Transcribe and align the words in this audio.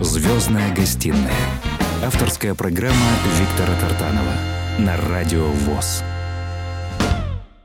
Звездная 0.00 0.74
гостиная. 0.74 1.30
Авторская 2.02 2.54
программа 2.54 2.96
Виктора 3.38 3.78
Тартанова 3.78 4.32
на 4.78 4.96
Радио 4.96 5.44
ВОЗ. 5.44 6.02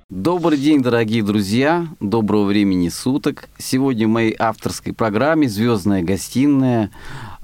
Добрый 0.09 0.57
день, 0.57 0.81
дорогие 0.81 1.23
друзья. 1.23 1.87
Доброго 2.01 2.43
времени 2.43 2.89
суток. 2.89 3.47
Сегодня 3.57 4.05
в 4.05 4.11
моей 4.11 4.35
авторской 4.37 4.91
программе 4.91 5.47
«Звездная 5.47 6.03
гостиная» 6.03 6.91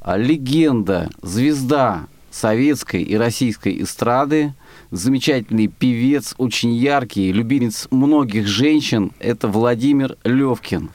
легенда, 0.05 1.09
звезда 1.21 2.07
советской 2.29 3.01
и 3.01 3.15
российской 3.15 3.81
эстрады, 3.83 4.53
замечательный 4.91 5.67
певец, 5.67 6.35
очень 6.37 6.73
яркий, 6.73 7.31
любимец 7.31 7.87
многих 7.91 8.45
женщин, 8.45 9.13
это 9.19 9.47
Владимир 9.47 10.17
Левкин. 10.25 10.89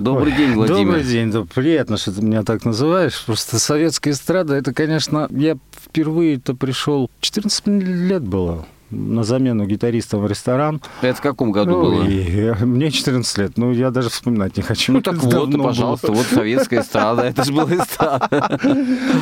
Добрый 0.00 0.32
день, 0.32 0.54
Владимир. 0.54 0.84
Добрый 0.86 1.04
день. 1.04 1.30
Да, 1.30 1.44
приятно, 1.44 1.98
что 1.98 2.12
ты 2.12 2.22
меня 2.22 2.42
так 2.42 2.64
называешь. 2.64 3.22
Просто 3.26 3.58
советская 3.58 4.14
эстрада, 4.14 4.54
это, 4.54 4.72
конечно, 4.72 5.28
я 5.30 5.58
впервые-то 5.78 6.54
пришел, 6.54 7.10
14 7.20 7.66
лет 7.66 8.22
было 8.22 8.66
на 8.90 9.22
замену 9.24 9.66
гитариста 9.66 10.18
в 10.18 10.26
ресторан. 10.26 10.80
Это 11.02 11.18
в 11.18 11.20
каком 11.20 11.52
году 11.52 11.70
ну, 11.72 11.80
было? 11.82 12.04
И, 12.04 12.52
мне 12.64 12.90
14 12.90 13.38
лет, 13.38 13.52
ну 13.56 13.72
я 13.72 13.90
даже 13.90 14.10
вспоминать 14.10 14.56
не 14.56 14.62
хочу. 14.62 14.92
Ну 14.92 15.00
так 15.00 15.16
вот, 15.16 15.52
пожалуйста, 15.62 16.08
было. 16.08 16.16
вот 16.16 16.26
советская 16.26 16.82
эстрада, 16.82 17.22
это 17.22 17.44
же 17.44 17.52
была 17.52 17.74
эстрада. 17.74 18.58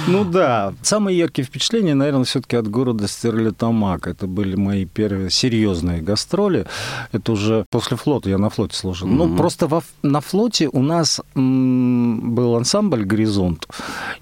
Ну 0.07 0.25
да. 0.25 0.73
Самые 0.83 1.19
яркие 1.19 1.47
впечатления, 1.47 1.95
наверное, 1.95 2.25
все-таки 2.25 2.57
от 2.57 2.69
города 2.69 3.07
Стерлитамак. 3.09 4.07
Это 4.07 4.27
были 4.27 4.57
мои 4.57 4.85
первые 4.85 5.31
серьезные 5.31 6.01
гастроли. 6.01 6.67
Это 7.13 7.33
уже 7.33 7.65
после 7.71 7.97
флота, 7.97 8.31
я 8.31 8.39
на 8.39 8.51
флоте 8.51 8.77
служил. 8.77 9.09
Ну 9.09 9.37
просто 9.37 9.69
на 10.03 10.21
флоте 10.21 10.69
у 10.73 10.83
нас 10.83 11.21
был 11.35 12.57
ансамбль 12.57 13.05
«Горизонт», 13.05 13.67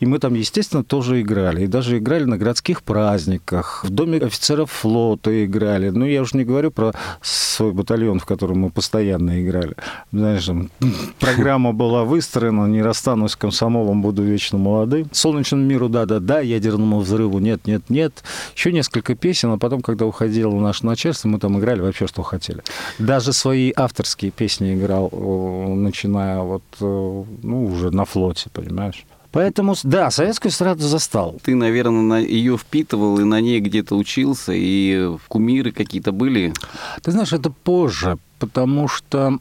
и 0.01 0.06
мы 0.06 0.18
там, 0.18 0.34
естественно, 0.34 0.84
тоже 0.84 1.20
играли. 1.20 1.65
И 1.65 1.66
даже 1.66 1.98
играли 1.98 2.24
на 2.24 2.38
городских 2.38 2.82
праздниках, 2.82 3.84
в 3.84 3.90
доме 3.90 4.18
офицеров 4.18 4.71
флота, 4.71 5.30
играли. 5.45 5.90
Ну, 5.90 6.04
я 6.04 6.23
уже 6.23 6.37
не 6.37 6.45
говорю 6.45 6.70
про 6.70 6.92
свой 7.20 7.73
батальон, 7.73 8.18
в 8.18 8.26
котором 8.26 8.60
мы 8.60 8.70
постоянно 8.70 9.43
играли. 9.43 9.74
Знаешь, 10.12 10.48
программа 11.20 11.73
была 11.73 12.04
выстроена, 12.04 12.66
не 12.66 12.82
расстанусь 12.82 13.32
с 13.32 13.37
комсомолом, 13.37 14.02
буду 14.02 14.23
вечно 14.23 14.59
молодым. 14.59 15.09
Солнечному 15.12 15.65
миру 15.65 15.88
да-да-да, 15.88 16.40
ядерному 16.40 17.01
взрыву 17.01 17.38
нет-нет-нет. 17.38 18.24
Еще 18.54 18.73
несколько 18.73 19.15
песен, 19.15 19.52
а 19.52 19.59
потом, 19.59 19.82
когда 19.82 20.06
уходило 20.06 20.59
наше 20.59 20.87
начальство, 20.87 21.28
мы 21.28 21.38
там 21.38 21.59
играли 21.59 21.80
вообще, 21.80 22.06
что 22.06 22.23
хотели. 22.23 22.62
Даже 22.98 23.32
свои 23.32 23.73
авторские 23.74 24.30
песни 24.30 24.74
играл, 24.74 25.10
начиная 25.10 26.40
вот, 26.40 26.62
ну, 26.80 27.66
уже 27.66 27.90
на 27.90 28.04
флоте, 28.04 28.50
понимаешь? 28.52 29.04
Поэтому, 29.37 29.74
да, 29.82 30.10
советскую 30.10 30.51
эстраду 30.51 30.80
застал. 30.80 31.37
Ты, 31.42 31.54
наверное, 31.54 32.23
ее 32.23 32.56
впитывал 32.56 33.18
и 33.18 33.24
на 33.24 33.38
ней 33.43 33.60
где-то 33.60 33.95
учился, 33.95 34.52
и 34.54 35.10
кумиры 35.28 35.73
какие-то 35.73 36.10
были? 36.10 36.54
Ты 37.02 37.10
знаешь, 37.10 37.34
это 37.34 37.51
позже, 37.51 38.16
потому 38.38 38.88
что, 38.88 39.38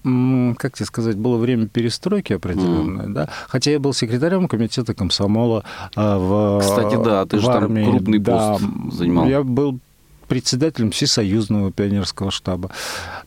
как 0.57 0.75
тебе 0.75 0.85
сказать, 0.85 1.15
было 1.15 1.37
время 1.37 1.67
перестройки 1.67 2.33
определенное, 2.33 3.05
mm. 3.05 3.13
да. 3.13 3.29
Хотя 3.47 3.71
я 3.71 3.79
был 3.79 3.93
секретарем 3.93 4.49
комитета 4.49 4.93
комсомола 4.93 5.63
а, 5.95 6.17
в 6.17 6.59
Кстати, 6.59 7.01
да, 7.01 7.25
ты 7.25 7.39
же 7.39 7.47
армии. 7.47 7.83
там 7.83 7.91
крупный 7.91 8.19
пост 8.19 8.61
да, 8.61 8.91
занимал. 8.91 9.27
Я 9.29 9.43
был 9.43 9.79
председателем 10.25 10.91
Всесоюзного 10.91 11.71
пионерского 11.71 12.31
штаба, 12.31 12.71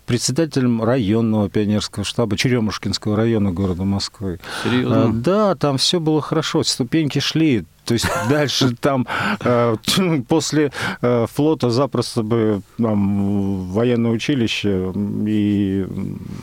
председателем 0.07 0.83
районного 0.83 1.49
пионерского 1.49 2.05
штаба 2.05 2.37
Черемушкинского 2.37 3.17
района 3.17 3.53
города 3.53 3.85
Москвы. 3.85 4.41
Серьезно? 4.65 5.05
А, 5.05 5.09
да, 5.09 5.55
там 5.55 5.79
все 5.79 6.01
было 6.01 6.21
хорошо, 6.21 6.63
ступеньки 6.63 7.19
шли. 7.19 7.65
То 7.89 7.95
есть 7.95 8.07
дальше 8.29 8.77
там 8.79 9.07
э, 9.41 9.77
после 10.29 10.73
э, 11.01 11.27
флота 11.33 11.71
запросто 11.71 12.23
бы 12.23 12.61
там, 12.77 13.71
военное 13.71 14.11
училище 14.11 14.93
и 15.27 15.87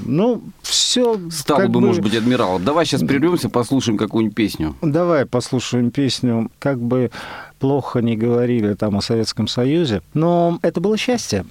ну 0.06 0.42
все. 0.64 1.20
Стал 1.30 1.68
бы, 1.68 1.82
может 1.82 2.02
быть, 2.02 2.16
адмиралом. 2.16 2.64
Давай 2.64 2.88
сейчас 2.88 3.02
прервемся, 3.02 3.50
послушаем 3.50 3.96
какую-нибудь 4.00 4.36
песню. 4.36 4.76
Давай 4.82 5.28
послушаем 5.28 5.92
песню. 5.92 6.50
Как 6.58 6.80
бы 6.80 7.12
плохо 7.60 8.00
не 8.00 8.18
говорили 8.18 8.74
там 8.74 8.98
о 8.98 9.02
Советском 9.02 9.48
Союзе, 9.48 10.02
но 10.16 10.58
это 10.64 10.82
было 10.82 10.98
счастье. 10.98 11.46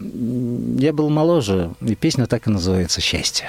Я 0.76 0.92
был 0.92 1.08
моложе, 1.08 1.70
и 1.80 1.94
песня 1.94 2.26
так 2.26 2.48
и 2.48 2.50
называется 2.50 3.00
«Счастье». 3.00 3.48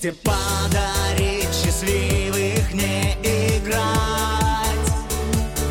Счастье 0.00 0.14
подарить 0.22 1.48
счастливых 1.52 2.72
не 2.72 3.14
играть. 3.56 3.82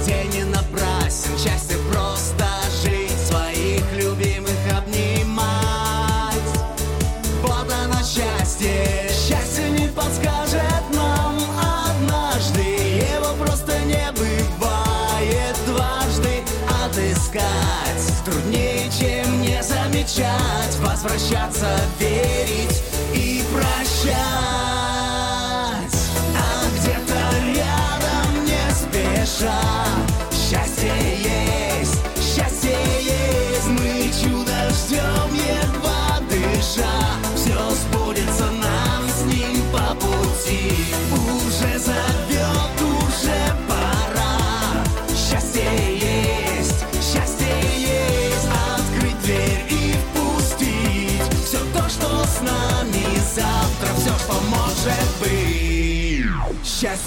День 0.05 0.29
не 0.33 0.43
напрасен, 0.43 1.31
счастье 1.37 1.77
просто 1.89 2.45
жить 2.83 3.17
Своих 3.25 3.85
любимых 3.93 4.51
обнимать. 4.77 6.35
Вот 7.41 7.71
оно 7.71 7.99
счастье, 8.03 9.07
счастье 9.09 9.69
не 9.69 9.87
подскажет 9.87 10.83
нам 10.93 11.39
однажды 11.87 12.63
Его 12.63 13.33
просто 13.45 13.79
не 13.85 14.11
бывает 14.11 15.55
дважды 15.67 16.43
Отыскать. 16.83 17.45
Труднее, 18.25 18.91
чем 18.91 19.41
не 19.41 19.63
замечать 19.63 20.75
Возвращаться, 20.81 21.79
верить 21.97 22.16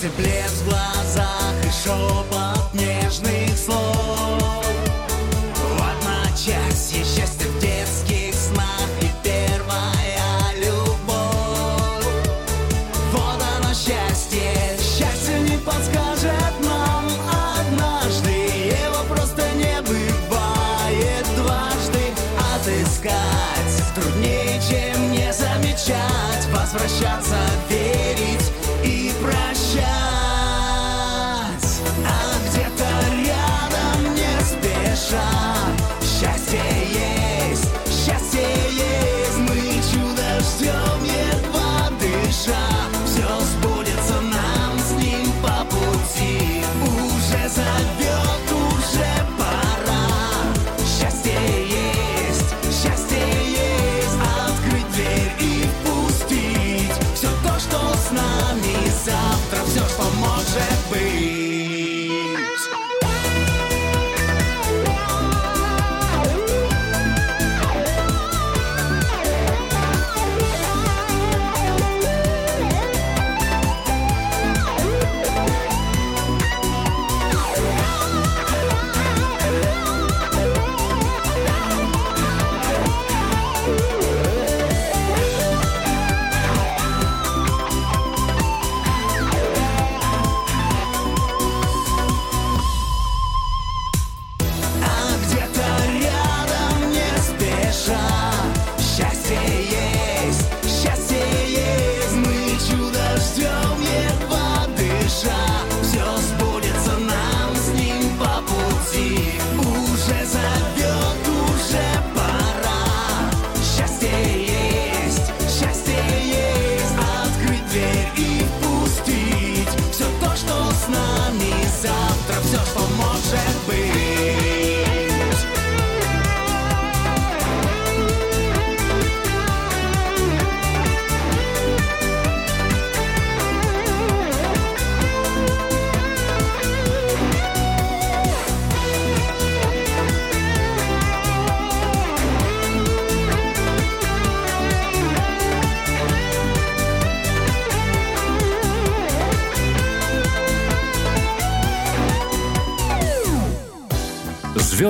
Счастье, 0.00 0.10
блеск 0.16 0.64
в 0.64 0.89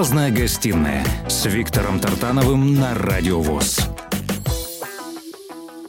Звездная 0.00 0.30
гостиная 0.30 1.04
с 1.28 1.44
Виктором 1.44 2.00
Тартановым 2.00 2.74
на 2.74 2.94
Радио 2.94 3.38
ВОЗ. 3.38 3.80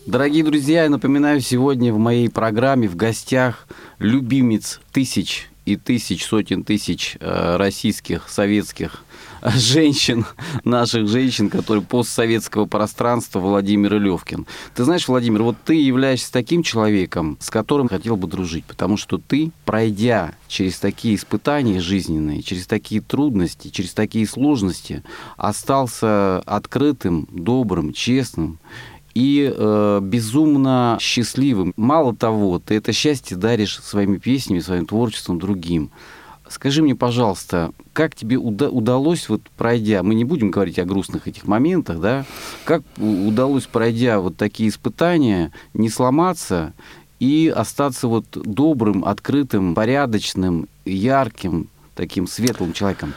Дорогие 0.06 0.44
друзья, 0.44 0.84
я 0.84 0.90
напоминаю, 0.90 1.40
сегодня 1.40 1.94
в 1.94 1.98
моей 1.98 2.30
программе 2.30 2.90
в 2.90 2.98
гостях 2.98 3.70
любимец 4.00 4.82
тысяч 4.92 5.50
и 5.74 5.78
тысяч, 5.78 6.26
сотен 6.26 6.64
тысяч 6.64 7.18
э, 7.20 7.56
российских, 7.58 8.30
советских 8.30 9.04
женщин, 9.56 10.26
наших 10.64 11.08
женщин, 11.08 11.50
которые 11.50 11.84
постсоветского 11.84 12.66
пространства 12.66 13.40
Владимир 13.40 14.00
Левкин. 14.00 14.46
Ты 14.76 14.84
знаешь, 14.84 15.08
Владимир, 15.08 15.44
вот 15.44 15.58
ты 15.64 15.76
являешься 15.76 16.32
таким 16.32 16.64
человеком, 16.64 17.38
с 17.40 17.50
которым 17.50 17.88
хотел 17.88 18.16
бы 18.16 18.28
дружить, 18.28 18.66
потому 18.66 18.98
что 18.98 19.18
ты, 19.18 19.52
пройдя 19.66 20.36
через 20.48 20.80
такие 20.80 21.16
испытания 21.16 21.80
жизненные, 21.80 22.44
через 22.44 22.68
такие 22.68 23.02
трудности, 23.02 23.70
через 23.70 23.94
такие 23.94 24.28
сложности, 24.28 25.04
остался 25.38 26.40
открытым, 26.40 27.28
добрым, 27.32 27.94
честным 27.94 28.60
и 29.14 29.54
э, 29.54 30.00
безумно 30.02 30.98
счастливым. 31.00 31.74
Мало 31.78 32.16
того, 32.16 32.60
ты 32.60 32.76
это 32.76 32.94
счастье 32.94 33.38
даришь 33.38 33.80
своими 33.80 34.18
песнями, 34.18 34.60
своим 34.60 34.86
творчеством 34.86 35.40
другим. 35.40 35.92
Скажи 36.50 36.84
мне, 36.84 36.96
пожалуйста, 36.96 37.72
как 37.94 38.14
тебе 38.14 38.36
уда- 38.36 38.70
удалось, 38.70 39.30
вот 39.30 39.42
пройдя, 39.58 40.04
мы 40.04 40.16
не 40.16 40.26
будем 40.26 40.52
говорить 40.52 40.80
о 40.80 40.86
грустных 40.86 41.28
этих 41.28 41.48
моментах, 41.48 42.02
да, 42.02 42.26
как 42.66 42.84
удалось, 42.98 43.68
пройдя 43.68 44.20
вот 44.20 44.36
такие 44.36 44.70
испытания, 44.70 45.54
не 45.74 45.90
сломаться 45.90 46.74
и 47.20 47.54
остаться 47.56 48.08
вот 48.10 48.26
добрым, 48.32 49.06
открытым, 49.06 49.76
порядочным, 49.76 50.68
ярким, 50.84 51.70
таким 51.96 52.28
светлым 52.28 52.74
человеком? 52.74 53.14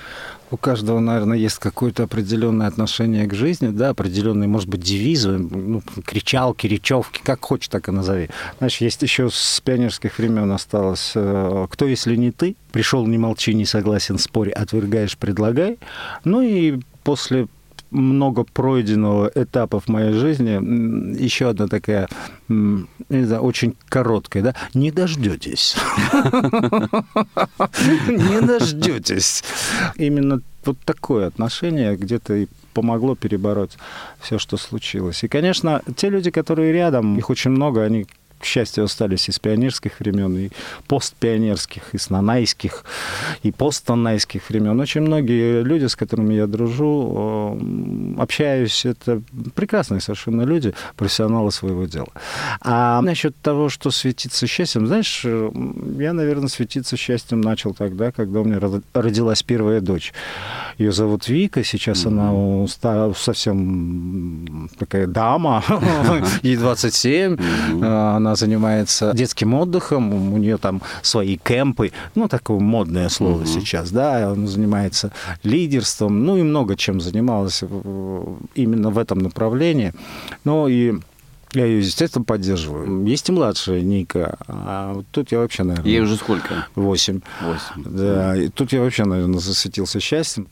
У 0.55 0.56
каждого, 0.56 1.01
наверное, 1.01 1.37
есть 1.37 1.59
какое-то 1.59 2.05
определенное 2.05 2.69
отношение 2.69 3.27
к 3.27 3.35
жизни, 3.35 3.69
да, 3.69 3.91
определенные, 3.91 4.49
может 4.49 4.69
быть, 4.69 4.81
девизы, 4.81 5.37
ну, 5.39 5.83
кричалки, 6.05 6.67
речевки, 6.69 7.21
как 7.23 7.45
хочешь, 7.45 7.69
так 7.69 7.89
и 7.89 7.93
назови. 7.93 8.31
Знаешь, 8.59 8.81
есть 8.81 9.03
еще 9.03 9.31
с 9.31 9.61
пионерских 9.65 10.19
времен 10.19 10.51
осталось 10.53 11.12
э, 11.17 11.67
«Кто, 11.71 11.87
если 11.87 12.15
не 12.17 12.31
ты?» 12.31 12.56
Пришел, 12.71 13.06
не 13.06 13.19
молчи, 13.19 13.53
не 13.53 13.67
согласен, 13.67 14.19
спорь, 14.19 14.51
отвергаешь, 14.51 15.19
предлагай. 15.19 15.79
Ну 16.25 16.41
и 16.41 16.81
после 17.03 17.49
много 17.94 18.44
пройденного 18.44 19.31
этапов 19.35 19.88
моей 19.88 20.12
жизни. 20.12 21.20
Еще 21.20 21.49
одна 21.49 21.69
такая, 21.69 22.08
не 22.49 23.25
знаю, 23.25 23.43
очень 23.43 23.76
короткая, 23.88 24.43
да, 24.43 24.55
не 24.75 24.91
дождетесь. 24.91 25.76
Не 28.08 28.41
дождетесь. 28.41 29.44
Именно 29.96 30.41
вот 30.64 30.79
такое 30.85 31.26
отношение 31.26 31.96
где-то 31.96 32.35
и 32.35 32.46
помогло 32.73 33.14
перебороть 33.14 33.76
все, 34.20 34.38
что 34.38 34.56
случилось. 34.56 35.23
И, 35.25 35.29
конечно, 35.29 35.82
те 35.97 36.08
люди, 36.11 36.31
которые 36.31 36.73
рядом, 36.73 37.17
их 37.19 37.31
очень 37.31 37.50
много, 37.50 37.82
они 37.82 38.06
к 38.39 38.45
счастью, 38.45 38.85
остались 38.85 39.29
из 39.29 39.39
пионерских 39.39 40.01
времен, 40.01 40.37
и 40.37 40.51
постпионерских, 40.87 41.95
и 41.95 41.99
с 41.99 42.11
нанайских, 42.11 42.85
и 43.43 43.53
постнанайских 43.53 44.49
времен. 44.49 44.79
Очень 44.81 45.03
многие 45.03 45.63
люди, 45.63 45.87
с 45.87 45.97
которыми 45.97 46.35
я 46.35 46.47
дружу, 46.47 47.57
э, 48.17 48.21
общаюсь, 48.21 48.85
это 48.85 49.23
прекрасные 49.55 50.01
совершенно 50.01 50.43
люди, 50.43 50.75
профессионалы 50.97 51.51
своего 51.53 51.87
дела. 51.87 52.09
А 52.61 53.01
насчет 53.01 53.37
того, 53.41 53.69
что 53.69 53.91
светиться 53.91 54.47
счастьем, 54.47 54.87
знаешь, 54.87 55.23
э, 55.25 55.50
я, 55.99 56.12
наверное, 56.12 56.49
светиться 56.49 56.97
счастьем 56.97 57.41
начал 57.41 57.75
тогда, 57.75 58.12
когда 58.12 58.41
у 58.41 58.45
меня 58.45 58.61
родилась 58.93 59.43
первая 59.43 59.81
дочь. 59.81 60.12
Ее 60.79 60.93
зовут 60.93 61.29
Вика, 61.29 61.62
сейчас 61.62 62.05
mm-hmm. 62.05 62.79
она 62.83 63.14
совсем 63.14 64.69
такая 64.79 65.07
дама, 65.07 65.62
ей 66.43 66.57
27, 66.57 67.35
mm-hmm. 67.35 68.17
Она 68.25 68.37
занимается 68.37 69.12
детским 69.14 69.54
отдыхом, 69.54 70.33
у 70.33 70.38
нее 70.38 70.57
там 70.57 70.81
свои 71.02 71.37
кемпы, 71.37 71.93
ну, 72.14 72.28
такое 72.28 72.59
модное 72.59 73.09
слово 73.09 73.43
угу. 73.43 73.47
сейчас, 73.47 73.90
да, 73.90 74.33
она 74.33 74.47
занимается 74.47 75.12
лидерством, 75.43 76.25
ну, 76.25 76.37
и 76.38 76.43
много 76.43 76.76
чем 76.76 77.00
занималась 77.00 77.62
именно 78.54 78.90
в 78.90 78.99
этом 78.99 79.19
направлении. 79.19 79.93
Ну, 80.45 80.69
и 80.69 80.95
я 81.52 81.66
ее, 81.66 81.78
естественно, 81.78 82.25
поддерживаю. 82.25 83.04
Есть 83.07 83.28
и 83.28 83.33
младшая 83.33 83.83
Ника, 83.83 84.38
а 84.49 84.95
вот 84.95 85.07
тут 85.12 85.31
я 85.31 85.38
вообще, 85.38 85.62
наверное... 85.62 85.90
Ей 85.90 86.00
уже 86.00 86.16
сколько? 86.16 86.66
Восемь. 86.75 87.21
Восемь. 87.43 87.85
Да, 87.85 88.37
и 88.37 88.49
тут 88.49 88.73
я 88.73 88.81
вообще, 88.81 89.04
наверное, 89.04 89.38
засветился 89.38 90.00
счастьем 90.00 90.49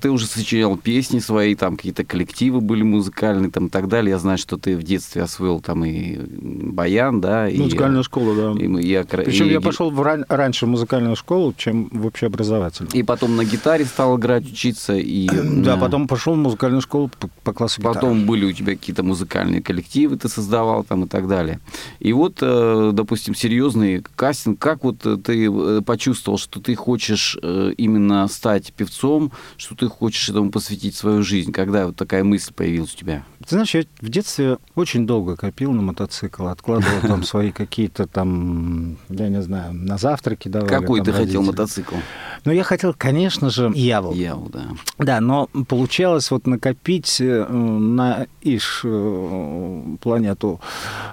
ты 0.00 0.10
уже 0.10 0.26
сочинял 0.26 0.76
песни 0.76 1.18
свои, 1.18 1.54
там 1.54 1.76
какие-то 1.76 2.04
коллективы 2.04 2.60
были 2.60 2.82
музыкальные, 2.82 3.50
там 3.50 3.66
и 3.66 3.70
так 3.70 3.88
далее. 3.88 4.10
Я 4.10 4.18
знаю, 4.18 4.38
что 4.38 4.56
ты 4.56 4.76
в 4.76 4.82
детстве 4.82 5.22
освоил 5.22 5.60
там 5.60 5.84
и 5.84 6.18
баян, 6.18 7.20
да. 7.20 7.48
И, 7.48 7.58
Музыкальную 7.58 8.04
школу, 8.04 8.34
да. 8.34 8.60
И, 8.60 8.66
и, 8.66 9.00
и, 9.00 9.04
Причем 9.04 9.46
и, 9.46 9.52
я 9.52 9.60
пошел 9.60 9.90
в 9.90 10.00
ран... 10.02 10.24
раньше 10.28 10.66
в 10.66 10.68
музыкальную 10.68 11.16
школу, 11.16 11.54
чем 11.56 11.88
в 11.92 12.06
общеобразовательную. 12.06 12.92
И 12.92 13.02
потом 13.02 13.36
на 13.36 13.44
гитаре 13.44 13.84
стал 13.84 14.18
играть, 14.18 14.46
учиться. 14.46 14.94
И, 14.94 15.28
да, 15.64 15.76
потом 15.76 16.06
пошел 16.06 16.34
в 16.34 16.38
музыкальную 16.38 16.82
школу 16.82 17.10
по, 17.18 17.28
по 17.42 17.52
классу 17.52 17.80
гитары. 17.80 17.94
Потом 17.94 18.26
были 18.26 18.44
у 18.44 18.52
тебя 18.52 18.74
какие-то 18.74 19.02
музыкальные 19.02 19.62
коллективы, 19.62 20.16
ты 20.16 20.28
создавал 20.28 20.84
там 20.84 21.04
и 21.04 21.08
так 21.08 21.28
далее. 21.28 21.60
И 22.00 22.12
вот, 22.12 22.38
э, 22.40 22.90
допустим, 22.92 23.34
серьезный 23.34 24.02
кастинг. 24.16 24.58
Как 24.58 24.84
вот 24.84 24.98
ты 25.24 25.46
э, 25.46 25.80
почувствовал, 25.84 26.38
что 26.38 26.60
ты 26.60 26.74
хочешь 26.74 27.38
э, 27.42 27.72
именно 27.76 28.26
стать 28.28 28.72
певцом, 28.72 29.32
что 29.56 29.74
ты 29.74 29.88
хочешь 29.94 30.28
этому 30.28 30.50
посвятить 30.50 30.94
свою 30.94 31.22
жизнь? 31.22 31.52
Когда 31.52 31.86
вот 31.86 31.96
такая 31.96 32.24
мысль 32.24 32.52
появилась 32.52 32.94
у 32.94 32.96
тебя? 32.96 33.24
Ты 33.40 33.56
знаешь, 33.56 33.74
я 33.74 33.84
в 34.00 34.08
детстве 34.08 34.58
очень 34.74 35.06
долго 35.06 35.36
копил 35.36 35.72
на 35.72 35.82
мотоцикл, 35.82 36.46
откладывал 36.46 37.00
там 37.02 37.22
свои 37.24 37.52
какие-то 37.52 38.06
там, 38.06 38.96
я 39.08 39.28
не 39.28 39.42
знаю, 39.42 39.72
на 39.72 39.98
завтраки 39.98 40.48
давали. 40.48 40.68
Какой 40.68 41.02
ты 41.02 41.12
хотел 41.12 41.42
мотоцикл? 41.42 41.96
Ну, 42.44 42.52
я 42.52 42.62
хотел, 42.62 42.94
конечно 42.96 43.50
же, 43.50 43.72
Яву. 43.74 44.12
Яву, 44.12 44.50
да. 44.50 44.64
Да, 44.98 45.20
но 45.20 45.48
получалось 45.68 46.30
вот 46.30 46.46
накопить 46.46 47.20
э, 47.20 47.46
на 47.48 48.26
Иш 48.42 48.82
э, 48.84 49.82
планету, 50.00 50.60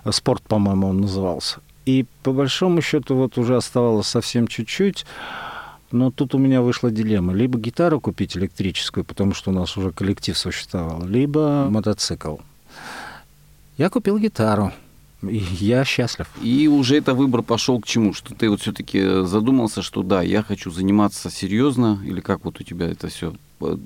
спорт, 0.09 0.43
по-моему, 0.43 0.87
он 0.87 1.01
назывался. 1.01 1.59
И 1.85 2.05
по 2.23 2.31
большому 2.31 2.81
счету 2.81 3.15
вот 3.15 3.37
уже 3.37 3.55
оставалось 3.55 4.07
совсем 4.07 4.47
чуть-чуть. 4.47 5.05
Но 5.91 6.11
тут 6.11 6.35
у 6.35 6.37
меня 6.37 6.61
вышла 6.61 6.91
дилемма. 6.91 7.33
Либо 7.33 7.59
гитару 7.59 7.99
купить 7.99 8.37
электрическую, 8.37 9.03
потому 9.03 9.33
что 9.33 9.51
у 9.51 9.53
нас 9.53 9.75
уже 9.77 9.91
коллектив 9.91 10.37
существовал, 10.37 11.05
либо 11.05 11.67
мотоцикл. 11.69 12.37
Я 13.77 13.89
купил 13.89 14.17
гитару. 14.17 14.71
И 15.21 15.37
я 15.59 15.85
счастлив. 15.85 16.27
И 16.41 16.67
уже 16.67 16.97
это 16.97 17.13
выбор 17.13 17.43
пошел 17.43 17.79
к 17.79 17.85
чему? 17.85 18.13
Что 18.13 18.33
ты 18.33 18.49
вот 18.49 18.61
все-таки 18.61 19.23
задумался, 19.23 19.81
что 19.83 20.01
да, 20.01 20.23
я 20.23 20.41
хочу 20.41 20.71
заниматься 20.71 21.29
серьезно, 21.29 21.99
или 22.03 22.21
как 22.21 22.43
вот 22.43 22.59
у 22.59 22.63
тебя 22.63 22.87
это 22.87 23.07
все 23.07 23.35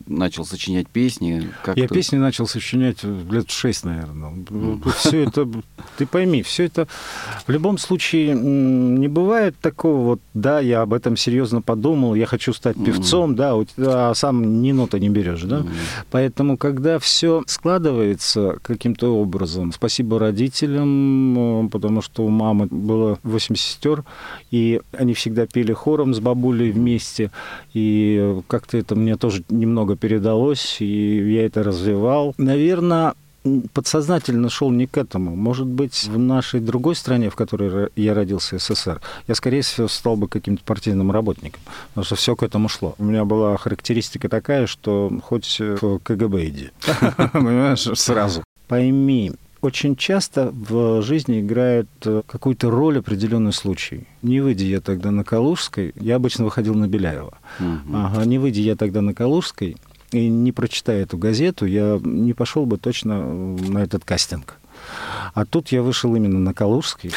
начал 0.08 0.46
сочинять 0.46 0.88
песни? 0.88 1.50
Как 1.64 1.78
Я 1.78 1.88
песни 1.88 2.18
начал 2.18 2.48
сочинять 2.48 3.04
лет 3.04 3.50
шесть, 3.50 3.86
наверное. 3.86 4.34
Все 4.98 5.24
это, 5.24 5.48
ты 5.98 6.06
пойми, 6.06 6.44
все 6.44 6.66
это 6.66 6.88
в 7.48 7.52
любом 7.52 7.78
случае 7.78 8.34
не 8.34 9.08
бывает 9.08 9.56
такого 9.60 10.02
вот, 10.06 10.22
да, 10.34 10.60
я 10.60 10.82
об 10.82 10.94
этом 10.94 11.18
серьезно 11.18 11.62
подумал, 11.62 12.16
я 12.16 12.26
хочу 12.26 12.54
стать 12.54 12.76
певцом, 12.84 13.36
да, 13.36 13.54
а 13.78 14.14
сам 14.16 14.62
ни 14.62 14.72
нота 14.72 15.00
не 15.00 15.10
берешь, 15.10 15.44
да. 15.44 15.66
Поэтому, 16.12 16.58
когда 16.58 17.00
все 17.00 17.44
складывается 17.48 18.58
каким-то 18.62 19.16
образом, 19.16 19.72
спасибо 19.72 20.20
родителям, 20.20 21.70
потому 21.72 22.02
что 22.02 22.26
у 22.26 22.30
мамы 22.30 22.68
было 22.68 23.20
восемь 23.24 23.56
сестер, 23.56 24.04
и 24.52 24.82
они 24.98 25.14
всегда 25.14 25.46
пели 25.46 25.74
хором 25.74 26.14
с 26.14 26.20
бабулей 26.20 26.72
вместе, 26.72 27.32
и 27.74 28.42
как-то 28.48 28.78
это 28.78 28.96
мне 28.96 29.16
тоже 29.16 29.44
не 29.50 29.65
немного 29.66 29.96
передалось, 29.96 30.78
и 30.80 31.34
я 31.34 31.46
это 31.46 31.64
развивал. 31.64 32.34
Наверное, 32.38 33.14
подсознательно 33.74 34.50
шел 34.50 34.72
не 34.72 34.88
к 34.88 34.98
этому. 34.98 35.36
Может 35.36 35.68
быть, 35.68 36.06
в 36.06 36.18
нашей 36.18 36.60
другой 36.60 36.96
стране, 36.96 37.30
в 37.30 37.36
которой 37.36 37.90
я 37.96 38.14
родился, 38.14 38.58
СССР, 38.58 39.02
я, 39.28 39.36
скорее 39.36 39.62
всего, 39.62 39.88
стал 39.88 40.16
бы 40.16 40.28
каким-то 40.28 40.64
партийным 40.64 41.12
работником, 41.12 41.62
потому 41.90 42.06
что 42.06 42.16
все 42.16 42.36
к 42.36 42.44
этому 42.44 42.70
шло. 42.70 42.96
У 42.98 43.04
меня 43.04 43.26
была 43.26 43.58
характеристика 43.58 44.30
такая, 44.30 44.68
что 44.68 45.12
хоть 45.24 45.60
в 45.60 46.00
КГБ 46.00 46.46
иди, 46.48 46.70
понимаешь, 47.34 47.88
сразу. 47.96 48.44
Пойми, 48.68 49.32
очень 49.66 49.96
часто 49.96 50.52
в 50.52 51.02
жизни 51.02 51.42
играет 51.42 51.88
э, 52.06 52.22
какую-то 52.26 52.70
роль 52.70 53.00
определенный 53.00 53.52
случай. 53.52 54.08
Не 54.22 54.40
выйдя 54.42 54.66
я 54.66 54.80
тогда 54.80 55.12
на 55.12 55.24
Калужской, 55.24 55.94
я 56.00 56.16
обычно 56.16 56.46
выходил 56.46 56.76
на 56.76 56.88
Беляева. 56.88 57.38
Угу. 57.60 57.96
Ага, 57.96 58.26
не 58.26 58.38
выйдя 58.38 58.62
я 58.62 58.76
тогда 58.76 59.02
на 59.02 59.14
Калужской 59.14 59.76
и 60.12 60.30
не 60.30 60.52
прочитая 60.52 61.04
эту 61.04 61.18
газету, 61.18 61.66
я 61.66 62.00
не 62.04 62.34
пошел 62.34 62.66
бы 62.66 62.78
точно 62.78 63.26
на 63.56 63.80
этот 63.80 64.06
кастинг. 64.06 64.56
А 65.34 65.46
тут 65.46 65.70
я 65.70 65.82
вышел 65.82 66.16
именно 66.16 66.40
на 66.40 66.54
Калужский. 66.54 67.12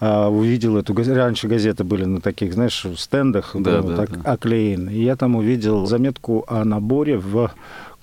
а, 0.00 0.28
увидел 0.28 0.76
эту 0.76 0.94
газету. 0.94 1.16
Раньше 1.16 1.48
газеты 1.48 1.84
были 1.84 2.04
на 2.04 2.20
таких, 2.20 2.54
знаешь, 2.54 2.86
стендах 2.96 3.52
Да, 3.54 3.80
вот 3.82 3.94
да, 3.94 3.96
так 3.96 4.22
да. 4.22 4.32
оклеены. 4.32 4.90
И 4.90 5.02
я 5.04 5.16
там 5.16 5.36
увидел 5.36 5.86
заметку 5.86 6.44
о 6.48 6.64
наборе 6.64 7.18
в 7.18 7.52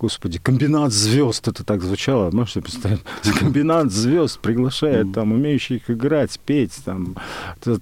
Господи, 0.01 0.39
комбинат 0.39 0.91
звезд, 0.91 1.47
это 1.47 1.63
так 1.63 1.83
звучало, 1.83 2.31
можете 2.31 2.61
представить? 2.61 3.01
Комбинат 3.39 3.91
звезд 3.91 4.39
приглашает 4.39 5.13
там 5.13 5.31
умеющих 5.31 5.91
играть, 5.91 6.39
петь, 6.39 6.73
там, 6.83 7.15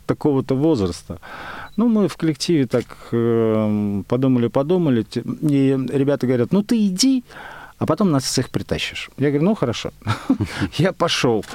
такого-то 0.05 0.53
возраста. 0.53 1.21
Ну, 1.77 1.88
мы 1.88 2.09
в 2.09 2.17
коллективе 2.17 2.67
так 2.67 2.83
э, 3.13 4.03
подумали-подумали, 4.05 5.05
и 5.13 5.79
ребята 5.93 6.27
говорят, 6.27 6.51
ну, 6.51 6.61
ты 6.61 6.88
иди, 6.88 7.23
а 7.77 7.85
потом 7.85 8.11
нас 8.11 8.25
всех 8.25 8.49
притащишь. 8.49 9.09
Я 9.17 9.29
говорю, 9.29 9.45
ну, 9.45 9.55
хорошо. 9.55 9.91
Я 10.73 10.91
пошел. 10.91 11.45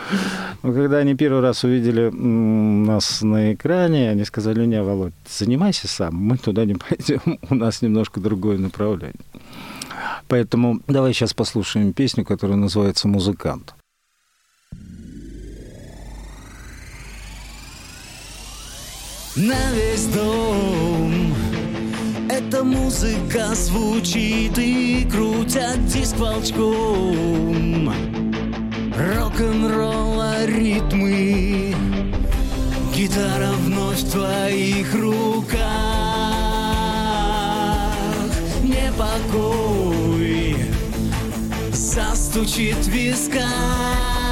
Когда 0.63 0.97
они 0.97 1.15
первый 1.15 1.43
раз 1.43 1.65
увидели 1.65 2.09
нас 2.09 3.21
на 3.21 3.53
экране, 3.53 4.09
они 4.09 4.25
сказали, 4.25 4.65
не, 4.65 4.83
Володь, 4.83 5.13
занимайся 5.29 5.89
сам, 5.89 6.15
мы 6.15 6.39
туда 6.39 6.65
не 6.65 6.77
пойдем, 6.77 7.39
у 7.51 7.55
нас 7.55 7.83
немножко 7.83 8.19
другое 8.19 8.57
направление. 8.57 9.21
Поэтому 10.29 10.81
давай 10.87 11.13
сейчас 11.13 11.35
послушаем 11.35 11.93
песню, 11.93 12.25
которая 12.25 12.57
называется 12.57 13.09
«Музыкант». 13.09 13.75
На 19.37 19.73
весь 19.73 20.07
дом 20.07 21.35
Эта 22.31 22.63
музыка 22.63 23.53
звучит 23.55 24.57
и 24.59 25.09
крутят 25.11 25.85
диск 25.87 26.17
волчком. 26.19 27.93
Рок-н-ролла 28.97 30.47
ритмы 30.47 31.75
Гитара 32.95 33.51
вновь 33.65 34.03
в 34.03 34.13
твоих 34.13 34.95
руках. 34.95 35.61
Непокой 38.63 39.94
Застучит 41.95 42.75
в 42.75 42.89
висках 42.89 44.24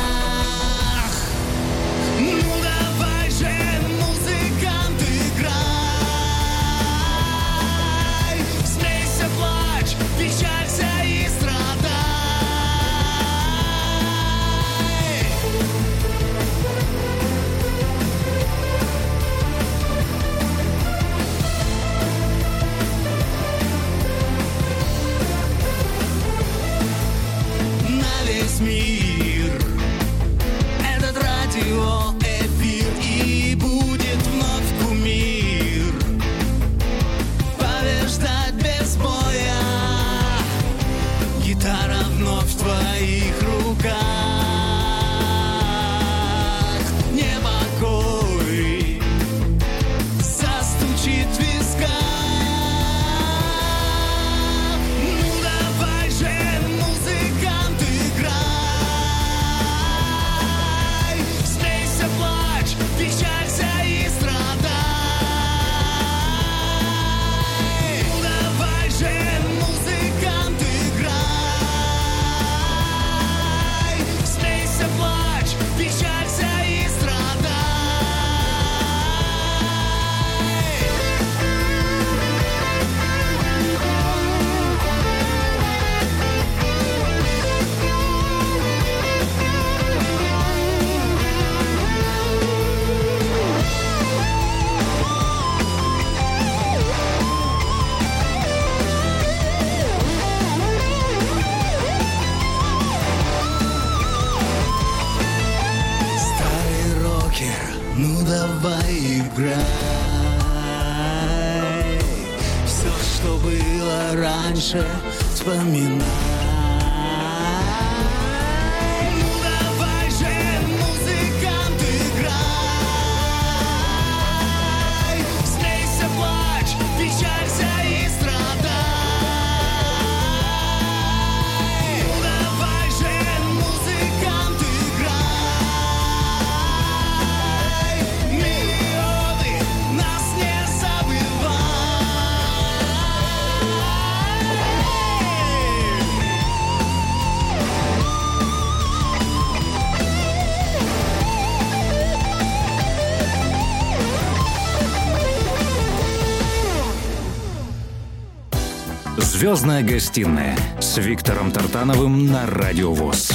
Звездная 159.53 159.83
гостиная 159.83 160.57
с 160.81 160.97
Виктором 160.97 161.53
Тартановым 161.53 162.27
на 162.27 162.47
Радио 162.47 162.91
ВОЗ. 162.91 163.33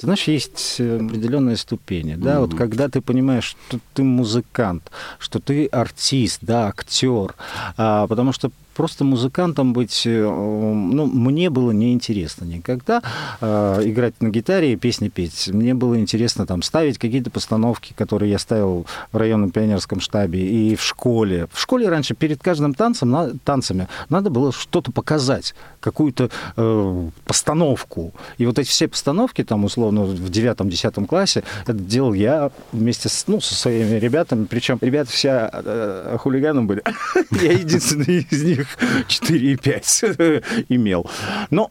знаешь, 0.00 0.24
есть 0.24 0.74
э, 0.80 0.96
определенные 0.96 1.56
ступени, 1.56 2.16
да, 2.16 2.40
вот 2.40 2.52
когда 2.56 2.88
ты 2.88 3.00
понимаешь, 3.00 3.54
что 3.68 3.78
ты 3.94 4.02
музыкант, 4.02 4.90
что 5.20 5.38
ты 5.38 5.66
артист, 5.66 6.38
да, 6.40 6.66
актер, 6.66 7.36
а, 7.76 8.08
потому 8.08 8.32
что 8.32 8.50
просто 8.74 9.04
музыкантом 9.04 9.72
быть, 9.72 10.02
э, 10.06 10.22
ну, 10.22 11.06
мне 11.06 11.50
было 11.50 11.70
неинтересно 11.72 12.44
никогда 12.44 13.02
а, 13.40 13.80
играть 13.82 14.14
на 14.20 14.28
гитаре 14.28 14.72
и 14.72 14.76
песни 14.76 15.08
петь. 15.08 15.48
Мне 15.48 15.74
было 15.74 15.98
интересно 15.98 16.46
там 16.46 16.62
ставить 16.62 16.98
какие-то 16.98 17.30
постановки, 17.30 17.92
которые 17.96 18.30
я 18.30 18.38
ставил 18.38 18.86
в 19.12 19.16
районном 19.16 19.50
пионерском 19.50 20.00
штабе 20.00 20.46
и 20.46 20.76
в 20.76 20.82
школе. 20.82 21.48
В 21.52 21.60
школе 21.60 21.88
раньше 21.88 22.14
перед 22.14 22.42
каждым 22.42 22.74
танцем, 22.74 23.10
на- 23.10 23.30
танцами 23.44 23.88
надо 24.08 24.30
было 24.30 24.52
что-то 24.52 24.92
показать, 24.92 25.54
какую-то 25.80 26.30
э, 26.56 27.08
постановку. 27.24 28.12
И 28.38 28.46
вот 28.46 28.58
эти 28.58 28.68
все 28.68 28.88
постановки, 28.88 29.44
там, 29.44 29.64
условно, 29.64 30.02
в 30.02 30.30
девятом-десятом 30.30 31.06
классе, 31.06 31.42
это 31.62 31.74
делал 31.74 32.14
я 32.14 32.50
вместе 32.72 33.08
с, 33.08 33.26
ну, 33.26 33.40
со 33.40 33.54
своими 33.54 33.98
ребятами. 33.98 34.44
Причем 34.44 34.78
ребята 34.80 35.10
все 35.10 35.50
э, 35.52 36.16
хулиганом 36.18 36.66
были. 36.66 36.82
Я 37.42 37.52
единственный 37.52 38.26
из 38.30 38.42
них 38.42 38.61
4,5 39.08 40.44
имел. 40.68 41.10
Но 41.50 41.70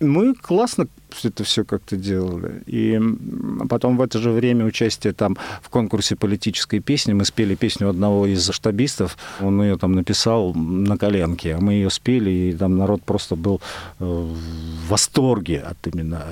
мы 0.00 0.34
классно 0.34 0.86
это 1.24 1.44
все 1.44 1.64
как-то 1.64 1.96
делали. 1.96 2.62
И 2.66 3.00
потом 3.68 3.96
в 3.96 4.02
это 4.02 4.18
же 4.18 4.30
время 4.30 4.64
участие 4.64 5.12
там 5.12 5.36
в 5.62 5.68
конкурсе 5.68 6.16
политической 6.16 6.80
песни. 6.80 7.12
Мы 7.12 7.24
спели 7.24 7.54
песню 7.54 7.88
одного 7.88 8.26
из 8.26 8.48
штабистов. 8.50 9.16
Он 9.40 9.62
ее 9.62 9.76
там 9.76 9.92
написал 9.92 10.54
на 10.54 10.96
коленке, 10.96 11.54
а 11.54 11.60
мы 11.60 11.74
ее 11.74 11.90
спели, 11.90 12.30
и 12.30 12.52
там 12.52 12.76
народ 12.76 13.02
просто 13.02 13.36
был 13.36 13.60
э, 13.98 14.04
в 14.04 14.88
восторге 14.88 15.60
от 15.60 15.86
именно 15.86 16.24